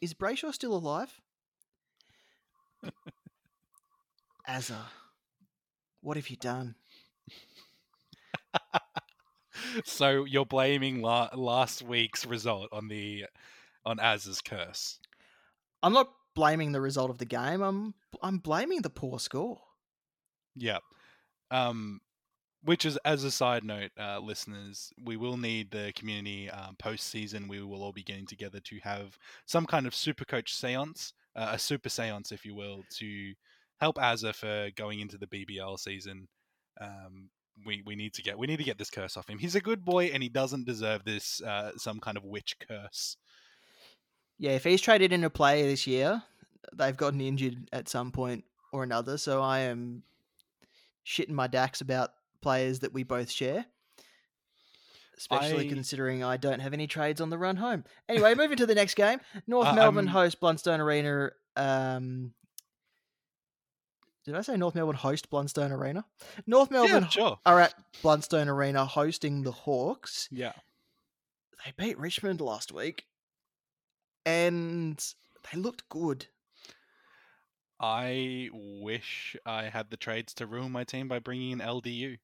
Is 0.00 0.14
Brayshaw 0.14 0.52
still 0.52 0.74
alive? 0.74 1.20
Azza, 4.48 4.78
what 6.00 6.16
have 6.16 6.28
you 6.28 6.36
done? 6.36 6.74
so 9.84 10.24
you're 10.24 10.44
blaming 10.44 11.00
la- 11.00 11.30
last 11.34 11.82
week's 11.82 12.26
result 12.26 12.68
on 12.72 12.88
the 12.88 13.24
on 13.86 13.98
Az's 14.00 14.40
curse. 14.40 14.98
I'm 15.82 15.92
not 15.92 16.10
blaming 16.34 16.72
the 16.72 16.80
result 16.80 17.10
of 17.10 17.18
the 17.18 17.24
game. 17.24 17.62
I'm 17.62 17.94
I'm 18.22 18.38
blaming 18.38 18.82
the 18.82 18.90
poor 18.90 19.18
score. 19.18 19.60
Yeah. 20.54 20.78
Um, 21.50 22.00
which 22.64 22.84
is 22.84 22.98
as 23.04 23.24
a 23.24 23.30
side 23.30 23.64
note, 23.64 23.90
uh, 23.98 24.18
listeners, 24.18 24.92
we 25.04 25.16
will 25.16 25.36
need 25.36 25.70
the 25.70 25.92
community 25.94 26.50
um, 26.50 26.76
post 26.78 27.08
season. 27.08 27.48
We 27.48 27.62
will 27.62 27.82
all 27.82 27.92
be 27.92 28.02
getting 28.02 28.26
together 28.26 28.60
to 28.60 28.78
have 28.82 29.18
some 29.46 29.66
kind 29.66 29.86
of 29.86 29.94
super 29.94 30.24
coach 30.24 30.54
seance, 30.54 31.12
uh, 31.36 31.50
a 31.52 31.58
super 31.58 31.88
seance, 31.88 32.32
if 32.32 32.44
you 32.46 32.54
will, 32.54 32.84
to 32.98 33.34
help 33.80 33.96
Azza 33.96 34.34
for 34.34 34.70
going 34.76 35.00
into 35.00 35.18
the 35.18 35.26
BBL 35.26 35.78
season. 35.78 36.26
Um, 36.80 37.28
we, 37.66 37.82
we 37.86 37.94
need 37.94 38.14
to 38.14 38.22
get 38.22 38.38
we 38.38 38.46
need 38.46 38.56
to 38.56 38.64
get 38.64 38.78
this 38.78 38.90
curse 38.90 39.16
off 39.16 39.28
him. 39.28 39.38
He's 39.38 39.54
a 39.54 39.60
good 39.60 39.84
boy 39.84 40.06
and 40.06 40.22
he 40.22 40.28
doesn't 40.28 40.66
deserve 40.66 41.04
this 41.04 41.40
uh, 41.42 41.72
some 41.76 42.00
kind 42.00 42.16
of 42.16 42.24
witch 42.24 42.56
curse. 42.66 43.16
Yeah, 44.38 44.52
if 44.52 44.64
he's 44.64 44.80
traded 44.80 45.12
into 45.12 45.30
play 45.30 45.62
this 45.62 45.86
year, 45.86 46.22
they've 46.72 46.96
gotten 46.96 47.20
injured 47.20 47.68
at 47.72 47.88
some 47.88 48.10
point 48.10 48.44
or 48.72 48.82
another. 48.82 49.18
So 49.18 49.40
I 49.40 49.60
am 49.60 50.02
shitting 51.06 51.30
my 51.30 51.46
dacks 51.46 51.80
about 51.80 52.10
players 52.44 52.78
that 52.80 52.92
we 52.92 53.02
both 53.02 53.30
share. 53.30 53.66
Especially 55.16 55.66
I- 55.66 55.68
considering 55.68 56.22
I 56.22 56.36
don't 56.36 56.60
have 56.60 56.72
any 56.72 56.86
trades 56.86 57.20
on 57.20 57.30
the 57.30 57.38
run 57.38 57.56
home. 57.56 57.84
Anyway, 58.08 58.34
moving 58.36 58.56
to 58.58 58.66
the 58.66 58.74
next 58.74 58.94
game. 58.94 59.20
North 59.46 59.68
Uh, 59.68 59.74
Melbourne 59.74 60.06
I'm- 60.08 60.12
host 60.14 60.40
Blundstone 60.40 60.78
Arena. 60.80 61.30
Um, 61.56 62.34
did 64.24 64.34
I 64.34 64.40
say 64.40 64.56
North 64.56 64.74
Melbourne 64.74 64.96
host 64.96 65.30
Blundstone 65.30 65.70
Arena? 65.70 66.04
North 66.46 66.70
Melbourne 66.70 67.02
yeah, 67.04 67.08
sure. 67.08 67.38
are 67.46 67.60
at 67.60 67.74
Blundstone 68.02 68.48
Arena 68.48 68.84
hosting 68.86 69.42
the 69.42 69.52
Hawks. 69.52 70.28
Yeah. 70.32 70.52
They 71.64 71.72
beat 71.76 71.98
Richmond 71.98 72.40
last 72.40 72.72
week, 72.72 73.04
and 74.26 74.98
they 75.50 75.58
looked 75.58 75.88
good. 75.88 76.26
I 77.80 78.48
wish 78.52 79.36
I 79.46 79.64
had 79.64 79.90
the 79.90 79.96
trades 79.96 80.32
to 80.34 80.46
ruin 80.46 80.72
my 80.72 80.84
team 80.84 81.06
by 81.08 81.18
bringing 81.18 81.50
in 81.52 81.58
LDU. 81.58 82.18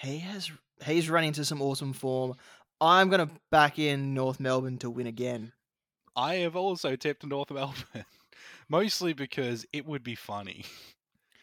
He 0.00 0.18
has 0.18 0.50
he's 0.84 1.10
run 1.10 1.24
into 1.24 1.44
some 1.44 1.62
awesome 1.62 1.92
form. 1.92 2.34
I'm 2.80 3.10
gonna 3.10 3.30
back 3.50 3.78
in 3.78 4.14
North 4.14 4.40
Melbourne 4.40 4.78
to 4.78 4.90
win 4.90 5.06
again. 5.06 5.52
I 6.16 6.36
have 6.36 6.56
also 6.56 6.96
tipped 6.96 7.24
North 7.24 7.50
Melbourne, 7.52 8.04
mostly 8.68 9.12
because 9.12 9.66
it 9.72 9.86
would 9.86 10.02
be 10.02 10.14
funny. 10.14 10.64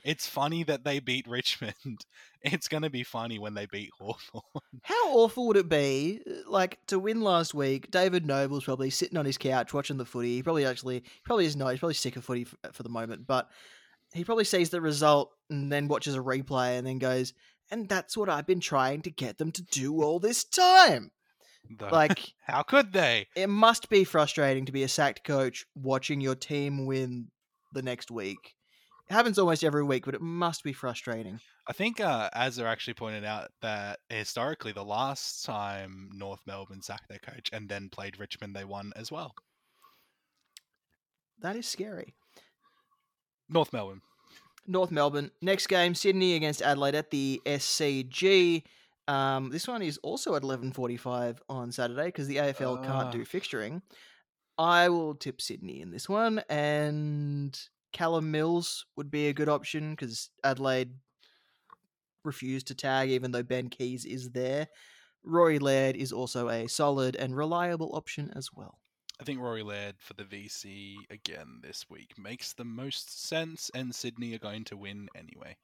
It's 0.04 0.26
funny 0.26 0.64
that 0.64 0.86
they 0.86 1.00
beat 1.00 1.28
Richmond. 1.28 1.76
It's 2.44 2.68
going 2.68 2.84
to 2.84 2.90
be 2.90 3.04
funny 3.04 3.40
when 3.40 3.56
they 3.56 3.66
beat 3.66 3.90
Hawthorn. 4.00 4.44
How 4.84 5.10
awful 5.10 5.48
would 5.48 5.58
it 5.58 5.68
be, 5.68 6.22
uh, 6.26 6.50
like 6.50 6.78
to 6.86 7.00
win 7.00 7.20
last 7.20 7.54
week? 7.54 7.90
David 7.92 8.26
Noble's 8.26 8.64
probably 8.64 8.92
sitting 8.92 9.18
on 9.18 9.26
his 9.26 9.40
couch 9.40 9.74
watching 9.74 9.98
the 9.98 10.06
footy. 10.06 10.36
He 10.36 10.44
probably 10.44 10.66
actually, 10.66 11.00
he 11.00 11.22
probably 11.26 11.48
is 11.48 11.58
not. 11.58 11.72
He's 11.72 11.80
probably 11.80 11.96
sick 11.96 12.16
of 12.16 12.24
footy 12.24 12.46
for, 12.46 12.56
for 12.72 12.84
the 12.84 12.90
moment, 12.90 13.28
but 13.28 13.50
he 14.14 14.24
probably 14.24 14.46
sees 14.46 14.70
the 14.70 14.80
result 14.80 15.34
and 15.50 15.70
then 15.72 15.90
watches 15.90 16.16
a 16.16 16.20
replay 16.20 16.78
and 16.78 16.88
then 16.88 17.00
goes, 17.00 17.34
"And 17.70 17.90
that's 17.90 18.16
what 18.18 18.30
I've 18.30 18.48
been 18.48 18.60
trying 18.60 19.02
to 19.04 19.12
get 19.12 19.38
them 19.38 19.52
to 19.54 19.62
do 19.62 20.02
all 20.02 20.20
this 20.20 20.44
time." 20.44 21.12
Though, 21.70 21.90
Like 21.90 22.34
how 22.46 22.64
could 22.64 22.94
they? 22.94 23.28
it 23.36 23.48
must 23.50 23.90
be 23.90 24.06
frustrating 24.06 24.66
to 24.66 24.72
be 24.72 24.84
a 24.84 24.88
sacked 24.88 25.24
coach 25.26 25.66
watching 25.76 26.22
your 26.22 26.36
team 26.36 26.86
win 26.86 27.30
the 27.74 27.82
next 27.82 28.10
week. 28.10 28.56
It 29.10 29.14
happens 29.14 29.38
almost 29.38 29.64
every 29.64 29.84
week, 29.84 30.06
but 30.06 30.16
it 30.16 30.22
must 30.22 30.64
be 30.64 30.72
frustrating. 30.74 31.40
I 31.68 31.74
think 31.74 32.00
uh, 32.00 32.30
Azza 32.34 32.64
actually 32.64 32.94
pointed 32.94 33.26
out 33.26 33.50
that 33.62 34.00
historically, 34.10 34.72
the 34.72 34.86
last 34.86 35.44
time 35.44 36.10
North 36.14 36.40
Melbourne 36.46 36.82
sacked 36.82 37.10
their 37.10 37.20
coach 37.20 37.50
and 37.52 37.68
then 37.68 37.90
played 37.90 38.18
Richmond, 38.20 38.56
they 38.56 38.64
won 38.64 38.94
as 38.96 39.12
well. 39.12 39.34
That 41.40 41.56
is 41.56 41.68
scary. 41.68 42.16
North 43.50 43.72
Melbourne. 43.74 44.02
North 44.68 44.92
Melbourne. 44.92 45.32
Next 45.42 45.68
game, 45.68 45.96
Sydney 45.96 46.36
against 46.36 46.62
Adelaide 46.62 46.96
at 46.96 47.10
the 47.12 47.42
SCG. 47.46 48.64
Um, 49.08 49.50
this 49.50 49.68
one 49.68 49.82
is 49.82 49.98
also 50.04 50.36
at 50.36 50.44
11:45 50.44 51.42
on 51.48 51.72
Saturday 51.72 52.06
because 52.08 52.28
the 52.28 52.38
AFL 52.40 52.78
can't 52.78 53.08
Ah. 53.08 53.12
do 53.12 53.24
fixturing. 53.26 53.82
I 54.58 54.90
will 54.90 55.16
tip 55.16 55.40
Sydney 55.40 55.82
in 55.82 55.92
this 55.92 56.10
one, 56.10 56.40
and 56.50 57.58
Callum 57.94 58.32
Mills 58.32 58.86
would 58.98 59.10
be 59.10 59.28
a 59.28 59.34
good 59.34 59.48
option 59.50 59.92
because 59.92 60.30
Adelaide 60.44 60.94
refused 62.26 62.68
to 62.68 62.76
tag, 62.76 63.10
even 63.10 63.32
though 63.32 63.44
Ben 63.44 63.70
Keays 63.70 64.04
is 64.06 64.32
there. 64.32 64.68
Rory 65.24 65.60
Laird 65.60 65.96
is 65.96 66.12
also 66.12 66.50
a 66.50 66.68
solid 66.68 67.16
and 67.16 67.36
reliable 67.36 67.96
option 67.96 68.32
as 68.36 68.50
well. 68.54 68.80
I 69.20 69.24
think 69.24 69.40
Rory 69.40 69.64
Laird 69.64 69.96
for 70.00 70.14
the 70.14 70.24
VC 70.24 70.96
again 71.10 71.60
this 71.62 71.90
week 71.90 72.14
makes 72.18 72.54
the 72.54 72.66
most 72.66 73.28
sense, 73.28 73.72
and 73.74 73.94
Sydney 73.94 74.36
are 74.36 74.40
going 74.40 74.64
to 74.66 74.78
win 74.78 75.10
anyway. 75.16 75.58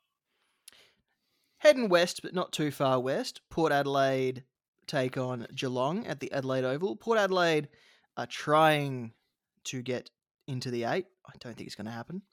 Heading 1.59 1.87
west, 1.87 2.21
but 2.23 2.33
not 2.33 2.51
too 2.51 2.71
far 2.71 2.99
west, 2.99 3.41
Port 3.49 3.71
Adelaide 3.71 4.43
take 4.87 5.17
on 5.17 5.47
Geelong 5.55 6.05
at 6.07 6.19
the 6.19 6.31
Adelaide 6.31 6.65
Oval. 6.65 6.95
Port 6.95 7.19
Adelaide 7.19 7.69
are 8.17 8.25
trying 8.25 9.13
to 9.65 9.81
get 9.81 10.09
into 10.47 10.71
the 10.71 10.85
eight. 10.85 11.05
I 11.25 11.33
don't 11.39 11.55
think 11.55 11.67
it's 11.67 11.75
going 11.75 11.85
to 11.85 11.91
happen, 11.91 12.23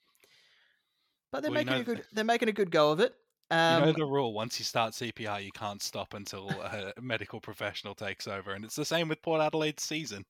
but 1.30 1.42
they're 1.42 1.50
Well, 1.50 1.61
you 1.61 1.66
making 1.66 1.85
know 1.85 1.92
a 1.92 1.96
good. 1.96 2.04
They're 2.12 2.24
making 2.24 2.48
a 2.48 2.52
good 2.52 2.70
go 2.70 2.92
of 2.92 3.00
it. 3.00 3.14
Um, 3.50 3.80
you 3.80 3.87
know 3.87 3.92
the 3.92 4.04
rule: 4.06 4.33
once 4.33 4.59
you 4.59 4.64
start 4.64 4.94
CPR, 4.94 5.44
you 5.44 5.52
can't 5.52 5.83
stop 5.83 6.14
until 6.14 6.48
a 6.48 6.94
medical 7.00 7.40
professional 7.40 7.94
takes 7.94 8.26
over, 8.26 8.52
and 8.52 8.64
it's 8.64 8.76
the 8.76 8.87
same 8.87 9.09
with 9.09 9.20
Port 9.22 9.42
Adelaide's 9.42 9.83
season. 9.83 10.24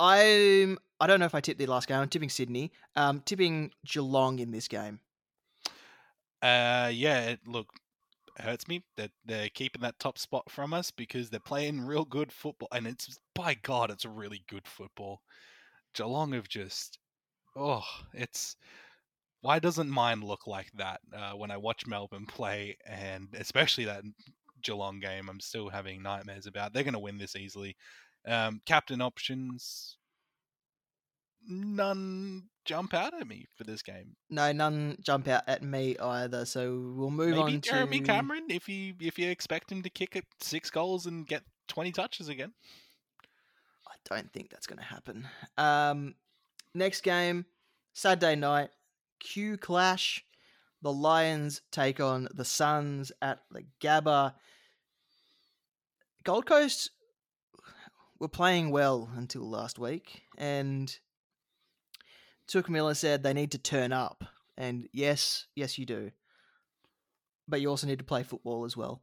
I'm. 0.00 0.78
I 1.00 1.06
don't 1.06 1.18
know 1.18 1.26
if 1.26 1.34
I 1.34 1.40
tipped 1.40 1.58
the 1.58 1.66
last 1.66 1.88
game. 1.88 1.98
I'm 1.98 2.08
tipping 2.08 2.28
Sydney. 2.28 2.70
Um, 2.94 3.22
tipping 3.24 3.72
Geelong 3.84 4.38
in 4.38 4.52
this 4.52 4.68
game. 4.68 5.00
Uh, 6.40 6.90
yeah. 6.92 7.34
Look, 7.46 7.68
it 8.38 8.42
hurts 8.42 8.68
me 8.68 8.82
that 8.96 9.10
they're 9.24 9.48
keeping 9.48 9.82
that 9.82 9.98
top 9.98 10.18
spot 10.18 10.50
from 10.50 10.72
us 10.72 10.90
because 10.90 11.28
they're 11.28 11.40
playing 11.40 11.80
real 11.80 12.04
good 12.04 12.32
football, 12.32 12.68
and 12.72 12.86
it's 12.86 13.18
by 13.34 13.54
God, 13.54 13.90
it's 13.90 14.04
really 14.04 14.42
good 14.48 14.66
football. 14.66 15.22
Geelong 15.94 16.32
have 16.32 16.48
just, 16.48 16.98
oh, 17.56 17.84
it's. 18.14 18.56
Why 19.42 19.58
doesn't 19.58 19.90
mine 19.90 20.20
look 20.20 20.46
like 20.46 20.70
that 20.76 21.00
uh, 21.12 21.32
when 21.32 21.50
I 21.50 21.56
watch 21.56 21.84
Melbourne 21.84 22.26
play, 22.26 22.76
and 22.86 23.26
especially 23.34 23.84
that 23.86 24.04
Geelong 24.62 25.00
game? 25.00 25.28
I'm 25.28 25.40
still 25.40 25.68
having 25.68 26.00
nightmares 26.00 26.46
about. 26.46 26.72
They're 26.72 26.84
going 26.84 26.94
to 26.94 27.00
win 27.00 27.18
this 27.18 27.34
easily. 27.34 27.76
Um, 28.26 28.60
captain 28.66 29.00
options, 29.00 29.96
none 31.46 32.44
jump 32.64 32.94
out 32.94 33.14
at 33.20 33.26
me 33.26 33.46
for 33.56 33.64
this 33.64 33.82
game. 33.82 34.16
No, 34.30 34.52
none 34.52 34.96
jump 35.00 35.26
out 35.26 35.42
at 35.48 35.62
me 35.62 35.96
either. 35.98 36.44
So 36.44 36.92
we'll 36.96 37.10
move 37.10 37.30
Maybe 37.30 37.40
on 37.40 37.60
Jeremy 37.60 38.00
to 38.00 38.06
Cameron 38.06 38.44
if 38.48 38.68
you 38.68 38.94
if 39.00 39.18
you 39.18 39.28
expect 39.28 39.72
him 39.72 39.82
to 39.82 39.90
kick 39.90 40.14
it 40.16 40.24
six 40.40 40.70
goals 40.70 41.06
and 41.06 41.26
get 41.26 41.42
twenty 41.68 41.90
touches 41.90 42.28
again. 42.28 42.52
I 43.88 43.94
don't 44.14 44.32
think 44.32 44.50
that's 44.50 44.66
going 44.66 44.78
to 44.78 44.84
happen. 44.84 45.28
Um, 45.58 46.14
next 46.74 47.02
game, 47.02 47.46
Saturday 47.92 48.36
night, 48.36 48.70
Q 49.20 49.56
Clash. 49.56 50.24
The 50.82 50.92
Lions 50.92 51.62
take 51.70 52.00
on 52.00 52.26
the 52.34 52.44
Suns 52.44 53.12
at 53.22 53.40
the 53.52 53.64
Gabba. 53.80 54.34
Gold 56.24 56.46
Coast 56.46 56.90
were 58.22 58.28
playing 58.28 58.70
well 58.70 59.10
until 59.16 59.42
last 59.42 59.80
week, 59.80 60.22
and 60.38 60.96
Touk 62.46 62.68
Miller 62.68 62.94
said 62.94 63.24
they 63.24 63.32
need 63.32 63.50
to 63.50 63.58
turn 63.58 63.92
up. 63.92 64.24
And 64.56 64.88
yes, 64.92 65.46
yes, 65.56 65.76
you 65.76 65.84
do. 65.84 66.12
But 67.48 67.60
you 67.60 67.68
also 67.68 67.88
need 67.88 67.98
to 67.98 68.04
play 68.04 68.22
football 68.22 68.64
as 68.64 68.76
well. 68.76 69.02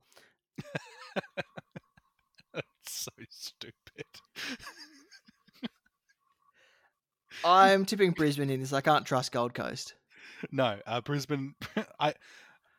That's 2.54 2.66
so 2.88 3.12
stupid. 3.30 4.06
I'm 7.44 7.84
tipping 7.84 8.12
Brisbane 8.12 8.50
in 8.50 8.62
this. 8.62 8.72
I 8.72 8.80
can't 8.80 9.06
trust 9.06 9.34
Gold 9.34 9.54
Coast. 9.54 9.96
no, 10.50 10.80
uh, 10.88 11.02
Brisbane. 11.02 11.56
I 12.00 12.14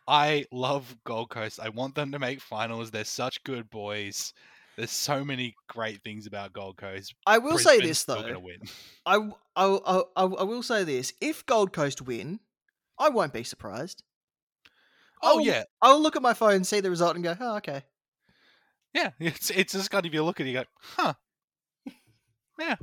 I 0.09 0.47
love 0.51 0.97
Gold 1.05 1.29
Coast. 1.29 1.61
I 1.61 1.69
want 1.69 1.95
them 1.95 2.13
to 2.13 2.19
make 2.19 2.41
finals. 2.41 2.91
They're 2.91 3.05
such 3.05 3.45
good 3.45 3.69
boys. 3.69 4.33
There's 4.81 4.91
so 4.91 5.27
many 5.27 5.55
great 5.69 6.03
things 6.03 6.27
about 6.27 6.55
Gold 6.55 6.79
Coast. 6.79 7.15
I 7.27 7.37
will 7.37 7.59
say 7.59 7.77
Brisbane's 7.77 7.89
this 7.91 7.99
still 7.99 8.23
though. 8.23 8.43
I, 9.05 9.17
I, 9.55 9.79
I, 10.17 10.23
I 10.23 10.43
will 10.43 10.63
say 10.63 10.85
this: 10.85 11.13
if 11.21 11.45
Gold 11.45 11.75
Coast 11.75 12.01
win, 12.01 12.41
I 12.99 13.11
won't 13.11 13.35
be 13.35 13.45
surprised. 13.45 14.03
Oh 15.23 15.37
I'll- 15.37 15.41
yeah, 15.43 15.65
I'll 15.83 16.01
look 16.01 16.17
at 16.17 16.23
my 16.23 16.33
phone, 16.33 16.65
see 16.65 16.81
the 16.81 16.89
result, 16.89 17.15
and 17.15 17.23
go, 17.23 17.37
"Oh, 17.39 17.57
okay." 17.59 17.83
yeah. 18.95 19.11
It's 19.21 19.51
it's 19.51 19.75
just 19.75 19.91
kind 19.91 20.07
of 20.07 20.15
you 20.15 20.25
look 20.25 20.41
at 20.41 20.47
it, 20.47 20.49
you 20.49 20.61
go, 20.61 20.65
huh, 20.97 21.13
yeah. 22.59 22.77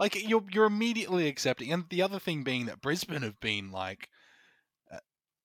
Like 0.00 0.28
you're 0.28 0.42
you're 0.50 0.64
immediately 0.66 1.28
accepting, 1.28 1.72
and 1.72 1.84
the 1.90 2.02
other 2.02 2.18
thing 2.18 2.42
being 2.42 2.66
that 2.66 2.80
Brisbane 2.80 3.22
have 3.22 3.38
been 3.38 3.70
like, 3.70 4.08
uh, 4.92 4.98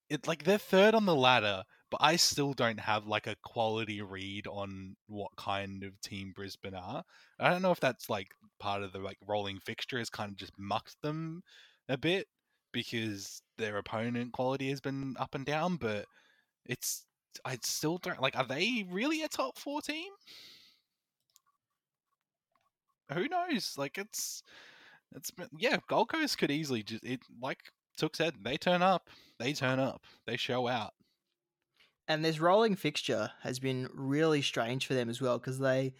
it 0.09 0.25
like 0.25 0.45
they're 0.45 0.57
third 0.57 0.95
on 0.95 1.05
the 1.05 1.15
ladder, 1.15 1.61
but 1.89 1.99
I 2.01 2.15
still 2.17 2.53
don't 2.53 2.79
have 2.79 3.07
like 3.07 3.27
a 3.27 3.35
quality 3.43 4.01
read 4.01 4.47
on 4.47 4.95
what 5.07 5.35
kind 5.37 5.83
of 5.83 5.99
team 6.01 6.33
Brisbane 6.35 6.75
are. 6.75 7.03
I 7.39 7.49
don't 7.49 7.61
know 7.61 7.71
if 7.71 7.79
that's 7.79 8.09
like 8.09 8.29
part 8.59 8.83
of 8.83 8.91
the 8.93 8.99
like 8.99 9.17
rolling 9.27 9.59
fixture 9.59 9.99
has 9.99 10.09
kind 10.09 10.31
of 10.31 10.37
just 10.37 10.57
mucked 10.57 10.95
them 11.01 11.41
a 11.89 11.97
bit 11.97 12.27
because 12.73 13.41
their 13.57 13.77
opponent 13.77 14.33
quality 14.33 14.69
has 14.69 14.81
been 14.81 15.15
up 15.19 15.35
and 15.35 15.45
down, 15.45 15.77
but 15.77 16.05
it's 16.65 17.05
I 17.45 17.57
still 17.63 17.97
don't 17.99 18.21
like. 18.21 18.37
Are 18.37 18.45
they 18.45 18.85
really 18.89 19.21
a 19.23 19.27
top 19.29 19.57
four 19.57 19.81
team? 19.81 20.11
Who 23.13 23.27
knows? 23.27 23.75
Like 23.77 23.97
it's 23.97 24.43
it's 25.15 25.31
been, 25.31 25.49
yeah. 25.57 25.77
Gold 25.87 26.09
Coast 26.09 26.37
could 26.37 26.51
easily 26.51 26.83
just 26.83 27.03
it 27.03 27.21
like 27.41 27.59
Touk 27.99 28.15
said 28.15 28.35
they 28.43 28.57
turn 28.57 28.81
up, 28.81 29.09
they 29.39 29.53
turn 29.53 29.79
up, 29.79 30.03
they 30.25 30.37
show 30.37 30.67
out. 30.67 30.93
And 32.07 32.23
this 32.23 32.39
rolling 32.39 32.75
fixture 32.75 33.31
has 33.41 33.59
been 33.59 33.89
really 33.93 34.41
strange 34.41 34.85
for 34.85 34.93
them 34.93 35.09
as 35.09 35.19
well 35.21 35.37
because 35.37 35.59
they 35.59 35.93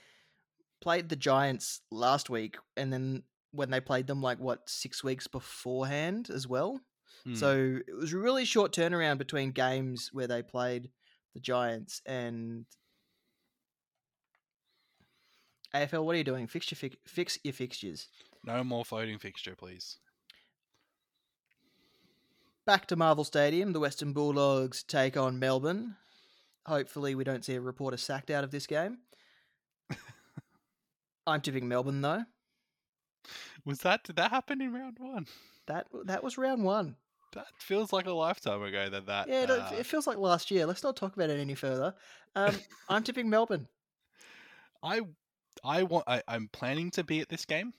played 0.82 1.10
the 1.10 1.16
Giants 1.16 1.82
last 1.92 2.30
week, 2.30 2.58
and 2.78 2.94
then 2.94 3.24
when 3.52 3.72
they 3.72 3.80
played 3.82 4.08
them 4.08 4.22
like 4.22 4.40
what 4.40 4.70
six 4.70 5.04
weeks 5.04 5.28
beforehand 5.28 6.30
as 6.34 6.48
well. 6.48 6.80
Hmm. 7.26 7.36
So 7.36 7.80
it 7.88 7.94
was 7.94 8.14
a 8.14 8.18
really 8.18 8.46
short 8.46 8.72
turnaround 8.72 9.18
between 9.18 9.52
games 9.52 10.10
where 10.14 10.28
they 10.28 10.42
played 10.44 10.90
the 11.34 11.40
Giants 11.40 12.02
and 12.06 12.66
AFL. 15.74 16.04
What 16.06 16.16
are 16.16 16.18
you 16.18 16.24
doing? 16.24 16.48
Fix 16.48 16.72
your 16.72 16.78
fi- 16.78 16.98
fix 17.06 17.38
your 17.44 17.54
fixtures. 17.54 18.08
no 18.44 18.64
more 18.64 18.86
floating 18.86 19.20
fixture, 19.20 19.56
please. 19.56 19.98
Back 22.68 22.86
to 22.88 22.98
Marvel 22.98 23.24
Stadium, 23.24 23.72
the 23.72 23.80
Western 23.80 24.12
Bulldogs 24.12 24.84
take 24.84 25.16
on 25.16 25.40
Melbourne. 25.40 25.96
Hopefully, 26.66 27.16
we 27.16 27.24
don't 27.24 27.46
see 27.46 27.56
a 27.56 27.62
reporter 27.62 27.96
sacked 27.96 28.30
out 28.30 28.44
of 28.44 28.52
this 28.52 28.68
game. 28.68 28.98
I'm 31.28 31.40
tipping 31.40 31.70
Melbourne 31.70 32.02
though. 32.02 32.26
Was 33.64 33.80
that 33.80 34.04
did 34.04 34.18
that 34.18 34.32
happen 34.32 34.62
in 34.62 34.74
round 34.74 34.98
one? 35.00 35.28
That 35.68 35.88
that 36.04 36.26
was 36.26 36.38
round 36.38 36.66
one. 36.66 36.98
That 37.32 37.48
feels 37.58 37.94
like 37.94 38.06
a 38.06 38.12
lifetime 38.12 38.62
ago. 38.62 38.90
That 38.90 39.06
that 39.06 39.30
Yeah, 39.30 39.44
it, 39.44 39.50
uh, 39.50 39.70
it 39.72 39.86
feels 39.86 40.06
like 40.06 40.18
last 40.18 40.52
year. 40.52 40.66
Let's 40.66 40.84
not 40.84 40.98
talk 40.98 41.16
about 41.16 41.30
it 41.30 41.40
any 41.40 41.56
further. 41.56 41.96
Um, 42.36 42.54
I'm 42.90 43.04
tipping 43.04 43.30
Melbourne. 43.30 43.70
I 44.84 45.04
I 45.64 45.84
want 45.84 46.04
I, 46.06 46.22
I'm 46.28 46.50
planning 46.52 46.92
to 46.92 47.06
be 47.06 47.22
at 47.22 47.30
this 47.30 47.46
game. 47.46 47.74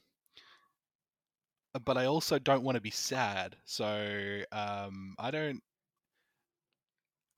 But 1.85 1.97
I 1.97 2.07
also 2.07 2.39
don't 2.39 2.63
want 2.63 2.77
to 2.77 2.81
be 2.83 2.91
sad. 2.91 3.57
So 3.65 4.43
um 4.53 5.15
I 5.19 5.31
don't 5.31 5.63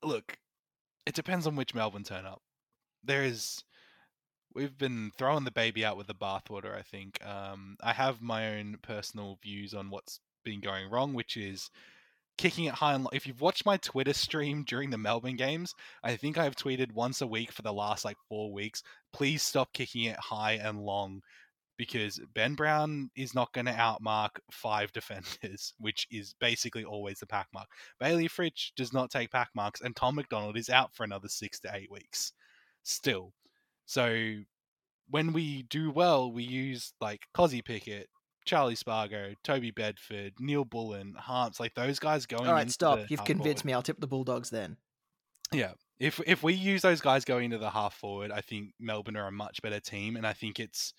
look, 0.03 0.39
it 1.07 1.15
depends 1.15 1.47
on 1.47 1.57
which 1.57 1.75
Melbourne 1.75 2.05
turn 2.05 2.27
up. 2.27 2.43
There 3.05 3.25
is 3.25 3.65
we've 4.55 4.77
been 4.79 5.13
throwing 5.19 5.45
the 5.45 5.51
baby 5.53 5.85
out 5.85 5.97
with 5.97 6.07
the 6.09 6.15
bathwater, 6.15 6.77
I 6.77 6.83
think. 6.83 7.25
Um 7.25 7.77
I 7.83 7.93
have 7.93 8.23
my 8.23 8.57
own 8.59 8.79
personal 8.83 9.39
views 9.43 9.75
on 9.75 9.91
what's 9.91 10.21
been 10.45 10.61
going 10.61 10.91
wrong, 10.91 11.15
which 11.15 11.37
is 11.37 11.71
kicking 12.39 12.65
it 12.67 12.75
high 12.75 12.95
and 12.95 13.05
low. 13.05 13.11
If 13.13 13.27
you've 13.27 13.41
watched 13.43 13.67
my 13.67 13.77
Twitter 13.79 14.15
stream 14.15 14.65
during 14.69 14.91
the 14.91 14.99
Melbourne 14.99 15.37
games, 15.37 15.75
I 16.03 16.17
think 16.17 16.39
I've 16.39 16.57
tweeted 16.57 16.93
once 16.93 17.21
a 17.21 17.27
week 17.27 17.53
for 17.53 17.63
the 17.63 17.73
last 17.73 18.05
like 18.05 18.17
four 18.29 18.53
weeks. 18.53 18.83
Please 19.13 19.43
stop 19.43 19.73
kicking 19.73 20.05
it 20.05 20.19
high 20.19 20.53
and 20.55 20.81
long 20.81 21.23
because 21.81 22.21
Ben 22.35 22.55
Brown 22.55 23.09
is 23.17 23.35
not 23.35 23.55
going 23.55 23.65
to 23.65 23.73
outmark 23.73 24.39
five 24.51 24.93
defenders, 24.93 25.73
which 25.79 26.07
is 26.11 26.35
basically 26.39 26.85
always 26.85 27.21
the 27.21 27.27
pack 27.27 27.49
mark. 27.55 27.69
Bailey 27.99 28.29
Fritsch 28.29 28.73
does 28.77 28.93
not 28.93 29.11
take 29.11 29.33
pack 29.33 29.49
marks, 29.55 29.81
and 29.81 29.97
Tom 29.97 30.17
McDonald 30.17 30.59
is 30.59 30.69
out 30.69 30.95
for 30.95 31.05
another 31.05 31.29
six 31.29 31.59
to 31.61 31.71
eight 31.75 31.91
weeks 31.91 32.35
still. 32.83 33.33
So 33.87 34.41
when 35.09 35.33
we 35.33 35.63
do 35.63 35.91
well, 35.91 36.31
we 36.31 36.43
use 36.43 36.93
like 37.01 37.23
Kozzy 37.35 37.65
Pickett, 37.65 38.11
Charlie 38.45 38.75
Spargo, 38.75 39.33
Toby 39.43 39.71
Bedford, 39.71 40.35
Neil 40.39 40.67
Bullen, 40.67 41.15
Harmes, 41.17 41.59
like 41.59 41.75
those 41.75 41.99
guys 41.99 42.27
going. 42.27 42.47
All 42.47 42.53
right, 42.53 42.71
stop. 42.71 43.01
You've 43.09 43.25
convinced 43.25 43.63
forward. 43.63 43.65
me. 43.65 43.73
I'll 43.73 43.83
tip 43.83 44.01
the 44.01 44.07
Bulldogs 44.07 44.51
then. 44.51 44.77
Yeah. 45.51 45.73
If 45.99 46.21
if 46.27 46.43
we 46.43 46.53
use 46.53 46.83
those 46.83 47.01
guys 47.01 47.25
going 47.25 47.47
into 47.47 47.59
the 47.59 47.71
half 47.71 47.95
forward, 47.95 48.33
I 48.33 48.43
think 48.43 48.75
Melbourne 48.79 49.17
are 49.17 49.29
a 49.29 49.33
much 49.33 49.63
better 49.63 49.81
team, 49.81 50.17
and 50.17 50.27
I 50.27 50.35
think 50.35 50.61
it's 50.61 50.93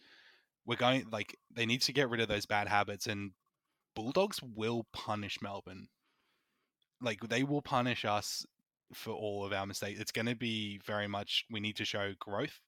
we're 0.66 0.76
going 0.76 1.06
like 1.12 1.38
they 1.56 1.66
need 1.66 1.82
to 1.84 1.94
get 1.94 2.10
rid 2.10 2.22
of 2.22 2.28
those 2.28 2.46
bad 2.46 2.68
habits, 2.68 3.08
and 3.08 3.32
Bulldogs 3.96 4.40
will 4.42 4.86
punish 4.94 5.42
Melbourne. 5.42 5.88
Like 7.02 7.20
they 7.28 7.44
will 7.44 7.62
punish 7.62 8.06
us 8.06 8.46
for 8.94 9.12
all 9.12 9.46
of 9.46 9.54
our 9.54 9.66
mistakes. 9.66 10.00
It's 10.00 10.12
going 10.12 10.28
to 10.28 10.36
be 10.36 10.80
very 10.86 11.08
much 11.08 11.46
we 11.50 11.60
need 11.60 11.78
to 11.78 11.86
show 11.86 12.14
growth, 12.20 12.60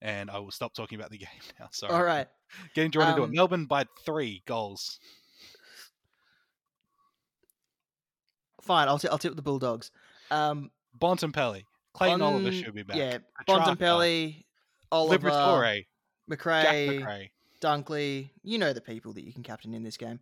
and 0.00 0.30
I 0.30 0.38
will 0.38 0.50
stop 0.50 0.74
talking 0.74 0.98
about 0.98 1.10
the 1.10 1.18
game 1.18 1.28
now. 1.58 1.68
Sorry. 1.72 1.92
All 1.92 2.04
right. 2.04 2.28
Getting 2.74 2.90
drawn 2.90 3.10
into 3.10 3.22
it. 3.22 3.26
Um, 3.26 3.32
Melbourne 3.32 3.66
by 3.66 3.84
three 4.04 4.42
goals. 4.46 4.98
Fine. 8.62 8.88
I'll, 8.88 8.98
t- 8.98 9.08
I'll 9.08 9.18
tip 9.18 9.36
the 9.36 9.42
Bulldogs. 9.42 9.90
Um, 10.30 10.70
Bontempelli. 11.00 11.64
Clayton 11.94 12.22
Oliver 12.22 12.52
should 12.52 12.74
be 12.74 12.82
back. 12.82 12.96
Yeah. 12.96 13.18
Petracca, 13.48 13.76
Bontempelli, 13.76 14.44
Oliver, 14.92 15.30
Liberatore, 15.30 15.74
Jack 15.74 15.86
Macrae, 16.28 16.98
Macrae. 16.98 17.30
Dunkley. 17.60 18.30
You 18.42 18.58
know 18.58 18.72
the 18.72 18.80
people 18.80 19.12
that 19.14 19.24
you 19.24 19.32
can 19.32 19.42
captain 19.42 19.74
in 19.74 19.82
this 19.82 19.96
game. 19.96 20.20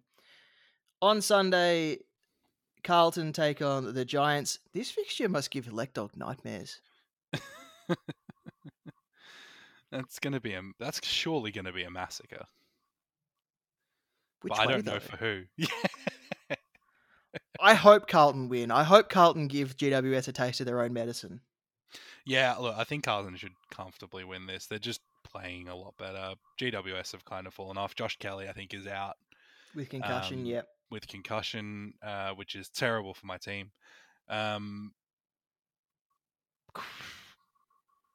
On 1.00 1.20
Sunday, 1.22 1.98
Carlton 2.82 3.32
take 3.32 3.62
on 3.62 3.94
the 3.94 4.04
Giants. 4.04 4.58
This 4.72 4.90
fixture 4.90 5.28
must 5.28 5.50
give 5.50 5.66
Lekdog 5.66 6.16
nightmares. 6.16 6.80
That's 9.90 10.18
gonna 10.18 10.40
be 10.40 10.54
a. 10.54 10.62
That's 10.78 11.06
surely 11.06 11.50
gonna 11.50 11.72
be 11.72 11.84
a 11.84 11.90
massacre. 11.90 12.44
Which 14.42 14.52
but 14.52 14.60
I 14.60 14.66
don't 14.66 14.84
know 14.84 15.00
for 15.00 15.16
who. 15.16 15.44
I 17.60 17.74
hope 17.74 18.06
Carlton 18.06 18.48
win. 18.48 18.70
I 18.70 18.84
hope 18.84 19.08
Carlton 19.08 19.48
give 19.48 19.76
GWS 19.76 20.28
a 20.28 20.32
taste 20.32 20.60
of 20.60 20.66
their 20.66 20.80
own 20.80 20.92
medicine. 20.92 21.40
Yeah. 22.24 22.54
Look, 22.56 22.76
I 22.76 22.84
think 22.84 23.04
Carlton 23.04 23.36
should 23.36 23.54
comfortably 23.70 24.24
win 24.24 24.46
this. 24.46 24.66
They're 24.66 24.78
just 24.78 25.00
playing 25.30 25.68
a 25.68 25.76
lot 25.76 25.96
better. 25.96 26.34
GWS 26.60 27.12
have 27.12 27.24
kind 27.24 27.46
of 27.46 27.54
fallen 27.54 27.78
off. 27.78 27.94
Josh 27.94 28.16
Kelly, 28.18 28.48
I 28.48 28.52
think, 28.52 28.74
is 28.74 28.86
out 28.86 29.16
With 29.74 29.90
concussion, 29.90 30.40
Um, 30.40 30.46
yep. 30.46 30.66
with 30.90 31.06
concussion, 31.08 31.94
uh, 32.02 32.30
which 32.34 32.54
is 32.54 32.68
terrible 32.70 33.14
for 33.14 33.26
my 33.26 33.36
team. 33.38 33.70
Um, 34.28 34.92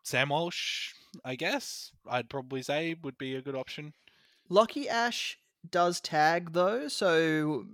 Sam 0.04 0.30
Walsh, 0.30 0.94
I 1.24 1.36
guess 1.36 1.92
I'd 2.08 2.30
probably 2.30 2.62
say 2.62 2.96
would 3.04 3.18
be 3.18 3.36
a 3.36 3.42
good 3.42 3.56
option. 3.56 3.94
Lachie 4.50 4.88
Ash 4.88 5.38
does 5.70 6.02
tag 6.02 6.52
though, 6.52 6.88
so 6.90 7.66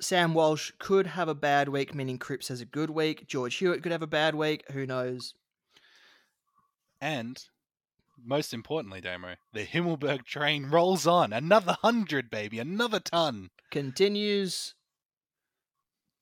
Sam 0.00 0.34
Walsh 0.34 0.70
could 0.78 1.08
have 1.08 1.28
a 1.28 1.34
bad 1.34 1.68
week, 1.68 1.94
meaning 1.94 2.18
Cripps 2.18 2.48
has 2.48 2.60
a 2.60 2.66
good 2.66 2.90
week. 2.90 3.26
George 3.26 3.56
Hewett 3.56 3.82
could 3.82 3.92
have 3.92 4.02
a 4.02 4.06
bad 4.06 4.34
week. 4.34 4.64
Who 4.70 4.86
knows? 4.86 5.34
And 7.00 7.42
most 8.24 8.52
importantly, 8.52 9.00
Damo, 9.00 9.36
the 9.52 9.66
Himmelberg 9.66 10.24
train 10.24 10.66
rolls 10.66 11.06
on. 11.06 11.32
Another 11.32 11.76
hundred, 11.82 12.30
baby, 12.30 12.58
another 12.58 13.00
ton. 13.00 13.50
Continues 13.70 14.74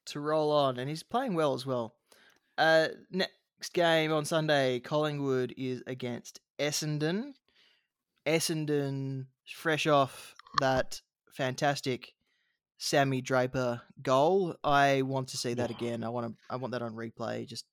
to 0.06 0.20
roll 0.20 0.50
on, 0.50 0.78
and 0.78 0.88
he's 0.88 1.02
playing 1.02 1.34
well 1.34 1.54
as 1.54 1.66
well. 1.66 1.94
Uh, 2.56 2.88
next 3.10 3.72
game 3.72 4.12
on 4.12 4.24
Sunday, 4.24 4.80
Collingwood 4.80 5.54
is 5.56 5.82
against 5.86 6.40
Essendon. 6.58 7.34
Essendon, 8.26 9.26
fresh 9.46 9.86
off 9.86 10.34
that 10.60 11.00
fantastic 11.32 12.14
Sammy 12.78 13.20
Draper 13.20 13.82
goal. 14.02 14.56
I 14.62 15.02
want 15.02 15.28
to 15.28 15.36
see 15.36 15.54
that 15.54 15.70
again. 15.70 16.04
I 16.04 16.08
want 16.08 16.28
to. 16.28 16.34
I 16.50 16.56
want 16.56 16.72
that 16.72 16.82
on 16.82 16.94
replay. 16.94 17.46
Just 17.46 17.64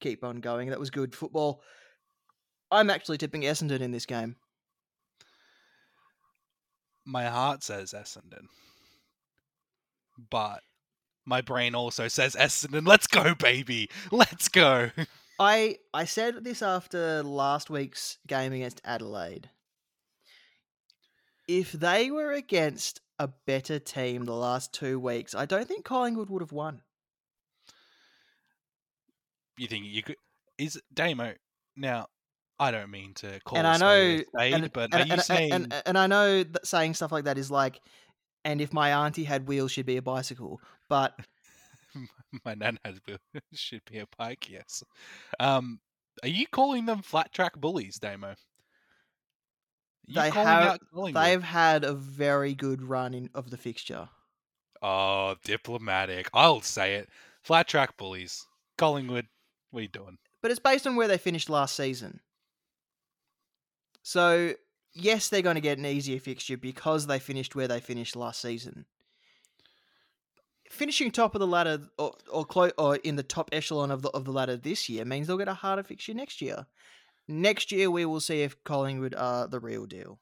keep 0.00 0.24
on 0.24 0.40
going. 0.40 0.70
That 0.70 0.80
was 0.80 0.90
good 0.90 1.14
football. 1.14 1.62
I'm 2.70 2.90
actually 2.90 3.18
tipping 3.18 3.42
Essendon 3.42 3.80
in 3.80 3.92
this 3.92 4.06
game. 4.06 4.36
My 7.04 7.26
heart 7.26 7.62
says 7.62 7.92
Essendon, 7.92 8.46
but 10.30 10.60
my 11.24 11.40
brain 11.40 11.74
also 11.74 12.08
says 12.08 12.34
Essendon. 12.34 12.86
Let's 12.86 13.06
go, 13.06 13.34
baby. 13.34 13.88
Let's 14.10 14.48
go. 14.48 14.90
I 15.38 15.76
I 15.94 16.04
said 16.04 16.42
this 16.44 16.62
after 16.62 17.22
last 17.22 17.70
week's 17.70 18.18
game 18.26 18.52
against 18.52 18.80
Adelaide. 18.84 19.50
If 21.46 21.72
they 21.72 22.10
were 22.10 22.32
against 22.32 23.00
a 23.18 23.28
better 23.46 23.78
team 23.78 24.24
the 24.24 24.34
last 24.34 24.72
two 24.74 24.98
weeks, 24.98 25.34
I 25.34 25.46
don't 25.46 25.66
think 25.66 25.84
Collingwood 25.84 26.28
would 26.28 26.42
have 26.42 26.52
won. 26.52 26.82
You 29.56 29.66
think 29.66 29.86
you 29.86 30.02
could? 30.02 30.16
Is 30.58 30.80
Damo 30.92 31.34
now? 31.76 32.06
I 32.60 32.70
don't 32.70 32.90
mean 32.90 33.14
to 33.14 33.38
call 33.44 33.58
and 33.58 33.66
a 33.66 33.70
I 33.70 33.76
know, 33.76 34.22
spade, 34.34 34.54
and, 34.54 34.72
but 34.72 34.92
and, 34.92 34.94
are 34.94 34.98
and, 34.98 35.10
you 35.10 35.18
saying 35.18 35.52
and, 35.52 35.82
and 35.86 35.98
I 35.98 36.06
know 36.06 36.42
that 36.42 36.66
saying 36.66 36.94
stuff 36.94 37.12
like 37.12 37.24
that 37.24 37.38
is 37.38 37.50
like, 37.50 37.80
and 38.44 38.60
if 38.60 38.72
my 38.72 38.92
auntie 39.04 39.24
had 39.24 39.46
wheels, 39.46 39.70
she'd 39.72 39.86
be 39.86 39.96
a 39.96 40.02
bicycle. 40.02 40.60
But 40.88 41.18
my 42.44 42.54
nan 42.54 42.78
has 42.84 42.98
wheels, 43.06 43.20
should 43.54 43.82
be 43.90 43.98
a 43.98 44.06
pike? 44.06 44.50
Yes. 44.50 44.82
Um, 45.38 45.80
are 46.22 46.28
you 46.28 46.46
calling 46.46 46.86
them 46.86 47.02
flat 47.02 47.32
track 47.32 47.56
bullies, 47.56 47.98
Damo? 47.98 48.34
They 50.08 50.30
have- 50.30 50.78
they've 51.12 51.42
had 51.42 51.84
a 51.84 51.92
very 51.92 52.54
good 52.54 52.82
run 52.82 53.14
in 53.14 53.30
of 53.34 53.50
the 53.50 53.58
fixture. 53.58 54.08
Oh, 54.80 55.36
diplomatic. 55.44 56.30
I'll 56.32 56.60
say 56.62 56.94
it. 56.94 57.08
Flat 57.42 57.68
track 57.68 57.96
bullies. 57.96 58.46
Collingwood, 58.78 59.26
what 59.70 59.80
are 59.80 59.82
you 59.82 59.88
doing? 59.88 60.18
but 60.40 60.52
it's 60.52 60.60
based 60.60 60.86
on 60.86 60.94
where 60.94 61.08
they 61.08 61.18
finished 61.18 61.50
last 61.50 61.74
season. 61.74 62.20
So, 64.08 64.54
yes, 64.94 65.28
they're 65.28 65.42
going 65.42 65.56
to 65.56 65.60
get 65.60 65.76
an 65.76 65.84
easier 65.84 66.18
fixture 66.18 66.56
because 66.56 67.06
they 67.06 67.18
finished 67.18 67.54
where 67.54 67.68
they 67.68 67.78
finished 67.78 68.16
last 68.16 68.40
season. 68.40 68.86
Finishing 70.70 71.10
top 71.10 71.34
of 71.34 71.40
the 71.40 71.46
ladder 71.46 71.80
or 71.98 72.14
or, 72.32 72.46
clo- 72.46 72.70
or 72.78 72.96
in 72.96 73.16
the 73.16 73.22
top 73.22 73.50
echelon 73.52 73.90
of 73.90 74.00
the 74.00 74.08
of 74.12 74.24
the 74.24 74.32
ladder 74.32 74.56
this 74.56 74.88
year 74.88 75.04
means 75.04 75.26
they'll 75.26 75.36
get 75.36 75.46
a 75.46 75.52
harder 75.52 75.82
fixture 75.82 76.14
next 76.14 76.40
year. 76.40 76.64
Next 77.28 77.70
year, 77.70 77.90
we 77.90 78.06
will 78.06 78.20
see 78.20 78.40
if 78.40 78.64
Collingwood 78.64 79.14
are 79.14 79.46
the 79.46 79.60
real 79.60 79.84
deal. 79.84 80.18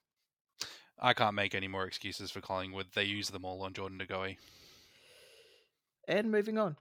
I 0.98 1.14
can't 1.14 1.36
make 1.36 1.54
any 1.54 1.68
more 1.68 1.86
excuses 1.86 2.32
for 2.32 2.40
Collingwood. 2.40 2.86
They 2.92 3.04
use 3.04 3.30
them 3.30 3.44
all 3.44 3.62
on 3.62 3.72
Jordan 3.72 3.98
De 3.98 4.06
Goey. 4.06 4.38
And 6.08 6.32
moving 6.32 6.58
on. 6.58 6.76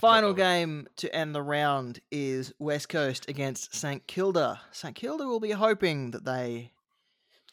Final 0.00 0.30
Uh-oh. 0.30 0.34
game 0.34 0.86
to 0.96 1.12
end 1.14 1.34
the 1.34 1.42
round 1.42 2.00
is 2.12 2.52
West 2.60 2.88
Coast 2.88 3.28
against 3.28 3.74
St 3.74 4.06
Kilda. 4.06 4.60
St 4.70 4.94
Kilda 4.94 5.26
will 5.26 5.40
be 5.40 5.50
hoping 5.50 6.12
that 6.12 6.24
they 6.24 6.70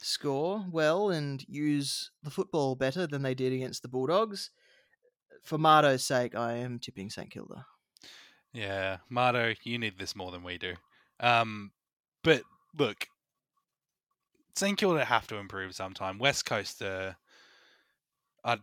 score 0.00 0.64
well 0.70 1.10
and 1.10 1.44
use 1.48 2.12
the 2.22 2.30
football 2.30 2.76
better 2.76 3.06
than 3.06 3.22
they 3.22 3.34
did 3.34 3.52
against 3.52 3.82
the 3.82 3.88
Bulldogs. 3.88 4.50
For 5.42 5.58
Marto's 5.58 6.04
sake, 6.04 6.36
I 6.36 6.54
am 6.54 6.78
tipping 6.78 7.10
St 7.10 7.30
Kilda. 7.30 7.66
Yeah, 8.52 8.98
Marto, 9.10 9.54
you 9.64 9.78
need 9.78 9.98
this 9.98 10.14
more 10.14 10.30
than 10.30 10.44
we 10.44 10.56
do. 10.56 10.74
Um, 11.18 11.72
but 12.22 12.42
look, 12.78 13.08
St 14.54 14.78
Kilda 14.78 15.04
have 15.04 15.26
to 15.28 15.36
improve 15.36 15.74
sometime. 15.74 16.18
West 16.18 16.46
Coast, 16.46 16.80
uh, 16.80 17.12
I'd, 18.44 18.60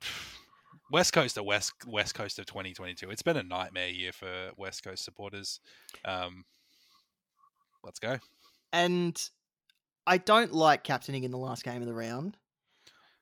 West 0.93 1.12
Coast, 1.12 1.39
are 1.39 1.43
West 1.43 1.73
West 1.88 2.13
Coast 2.13 2.38
of 2.38 2.45
2022. 2.45 3.10
It's 3.10 3.23
been 3.23 3.36
a 3.36 3.41
nightmare 3.41 3.89
year 3.89 4.12
for 4.12 4.51
West 4.58 4.84
Coast 4.84 5.03
supporters. 5.03 5.60
Um, 6.06 6.45
let's 7.84 7.97
go. 7.97 8.19
And 8.71 9.19
I 10.06 10.19
don't 10.19 10.53
like 10.53 10.84
captaining 10.84 11.23
in 11.23 11.32
the 11.32 11.38
last 11.39 11.63
game 11.63 11.82
of 11.82 11.88
the 11.88 11.95
round, 11.95 12.38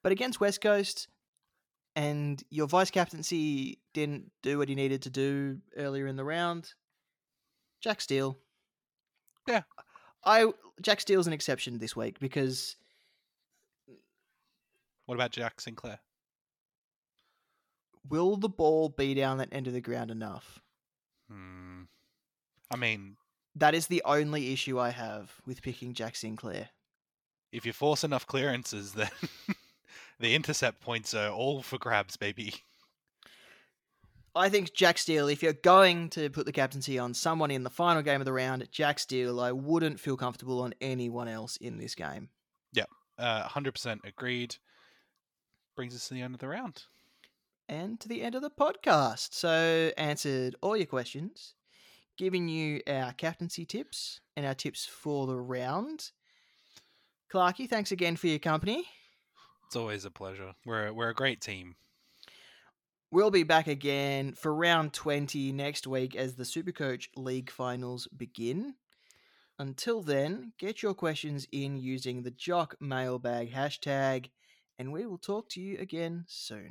but 0.03 0.11
against 0.11 0.41
West 0.41 0.59
Coast, 0.59 1.07
and 1.95 2.43
your 2.49 2.67
vice 2.67 2.91
captaincy 2.91 3.79
didn't 3.93 4.31
do 4.43 4.57
what 4.57 4.67
he 4.67 4.75
needed 4.75 5.03
to 5.03 5.09
do 5.09 5.59
earlier 5.77 6.07
in 6.07 6.17
the 6.17 6.25
round. 6.25 6.73
Jack 7.79 8.01
Steele. 8.01 8.37
Yeah. 9.47 9.61
I 10.25 10.51
Jack 10.81 10.99
Steele's 10.99 11.27
an 11.27 11.31
exception 11.31 11.77
this 11.77 11.95
week 11.95 12.19
because 12.19 12.75
What 15.05 15.15
about 15.15 15.31
Jack 15.31 15.61
Sinclair? 15.61 15.99
Will 18.09 18.35
the 18.37 18.49
ball 18.49 18.89
be 18.89 19.13
down 19.13 19.37
that 19.37 19.49
end 19.51 19.67
of 19.67 19.73
the 19.73 19.81
ground 19.81 20.11
enough? 20.11 20.59
Hmm. 21.29 21.83
I 22.69 22.75
mean, 22.77 23.17
That 23.55 23.75
is 23.75 23.87
the 23.87 24.01
only 24.05 24.53
issue 24.53 24.79
I 24.79 24.89
have 24.91 25.31
with 25.45 25.61
picking 25.61 25.93
Jack 25.93 26.15
Sinclair. 26.15 26.69
if 27.51 27.65
you 27.65 27.73
force 27.73 28.03
enough 28.03 28.25
clearances, 28.25 28.93
then 28.93 29.09
the 30.19 30.35
intercept 30.35 30.79
points 30.81 31.13
are 31.13 31.29
all 31.29 31.61
for 31.61 31.77
grabs, 31.77 32.15
baby. 32.17 32.53
I 34.33 34.47
think 34.47 34.73
Jack 34.73 34.97
Steele, 34.97 35.27
if 35.27 35.43
you're 35.43 35.51
going 35.51 36.09
to 36.11 36.29
put 36.29 36.45
the 36.45 36.53
captaincy 36.53 36.97
on 36.97 37.13
someone 37.13 37.51
in 37.51 37.63
the 37.63 37.69
final 37.69 38.01
game 38.01 38.21
of 38.21 38.25
the 38.25 38.31
round, 38.31 38.65
Jack 38.71 38.97
Steele, 38.99 39.41
I 39.41 39.51
wouldn't 39.51 39.99
feel 39.99 40.15
comfortable 40.15 40.61
on 40.61 40.73
anyone 40.79 41.27
else 41.27 41.57
in 41.57 41.77
this 41.77 41.95
game. 41.95 42.29
Yeah, 42.71 42.85
Uh, 43.17 43.45
100% 43.49 43.99
agreed. 44.05 44.55
Brings 45.75 45.93
us 45.93 46.07
to 46.07 46.13
the 46.13 46.21
end 46.21 46.33
of 46.33 46.39
the 46.39 46.47
round. 46.47 46.83
And 47.71 48.01
to 48.01 48.09
the 48.09 48.21
end 48.21 48.35
of 48.35 48.41
the 48.41 48.49
podcast. 48.49 49.33
So, 49.33 49.91
answered 49.97 50.57
all 50.61 50.75
your 50.75 50.87
questions, 50.87 51.55
giving 52.17 52.49
you 52.49 52.81
our 52.85 53.13
captaincy 53.13 53.65
tips 53.65 54.19
and 54.35 54.45
our 54.45 54.53
tips 54.53 54.85
for 54.85 55.25
the 55.25 55.37
round. 55.37 56.11
Clarky, 57.33 57.69
thanks 57.69 57.93
again 57.93 58.17
for 58.17 58.27
your 58.27 58.39
company. 58.39 58.83
It's 59.67 59.77
always 59.77 60.03
a 60.03 60.11
pleasure. 60.11 60.53
We're 60.65 60.91
we're 60.91 61.11
a 61.11 61.15
great 61.15 61.39
team. 61.39 61.77
We'll 63.09 63.31
be 63.31 63.43
back 63.43 63.67
again 63.67 64.33
for 64.33 64.53
round 64.53 64.91
20 64.91 65.53
next 65.53 65.87
week 65.87 66.13
as 66.13 66.35
the 66.35 66.43
Supercoach 66.43 67.07
League 67.15 67.49
finals 67.49 68.05
begin. 68.17 68.75
Until 69.57 70.01
then, 70.01 70.51
get 70.59 70.83
your 70.83 70.93
questions 70.93 71.47
in 71.53 71.77
using 71.77 72.23
the 72.23 72.31
Jock 72.31 72.75
Mailbag 72.81 73.53
hashtag, 73.53 74.29
and 74.77 74.91
we 74.91 75.05
will 75.05 75.17
talk 75.17 75.47
to 75.51 75.61
you 75.61 75.77
again 75.79 76.25
soon. 76.27 76.69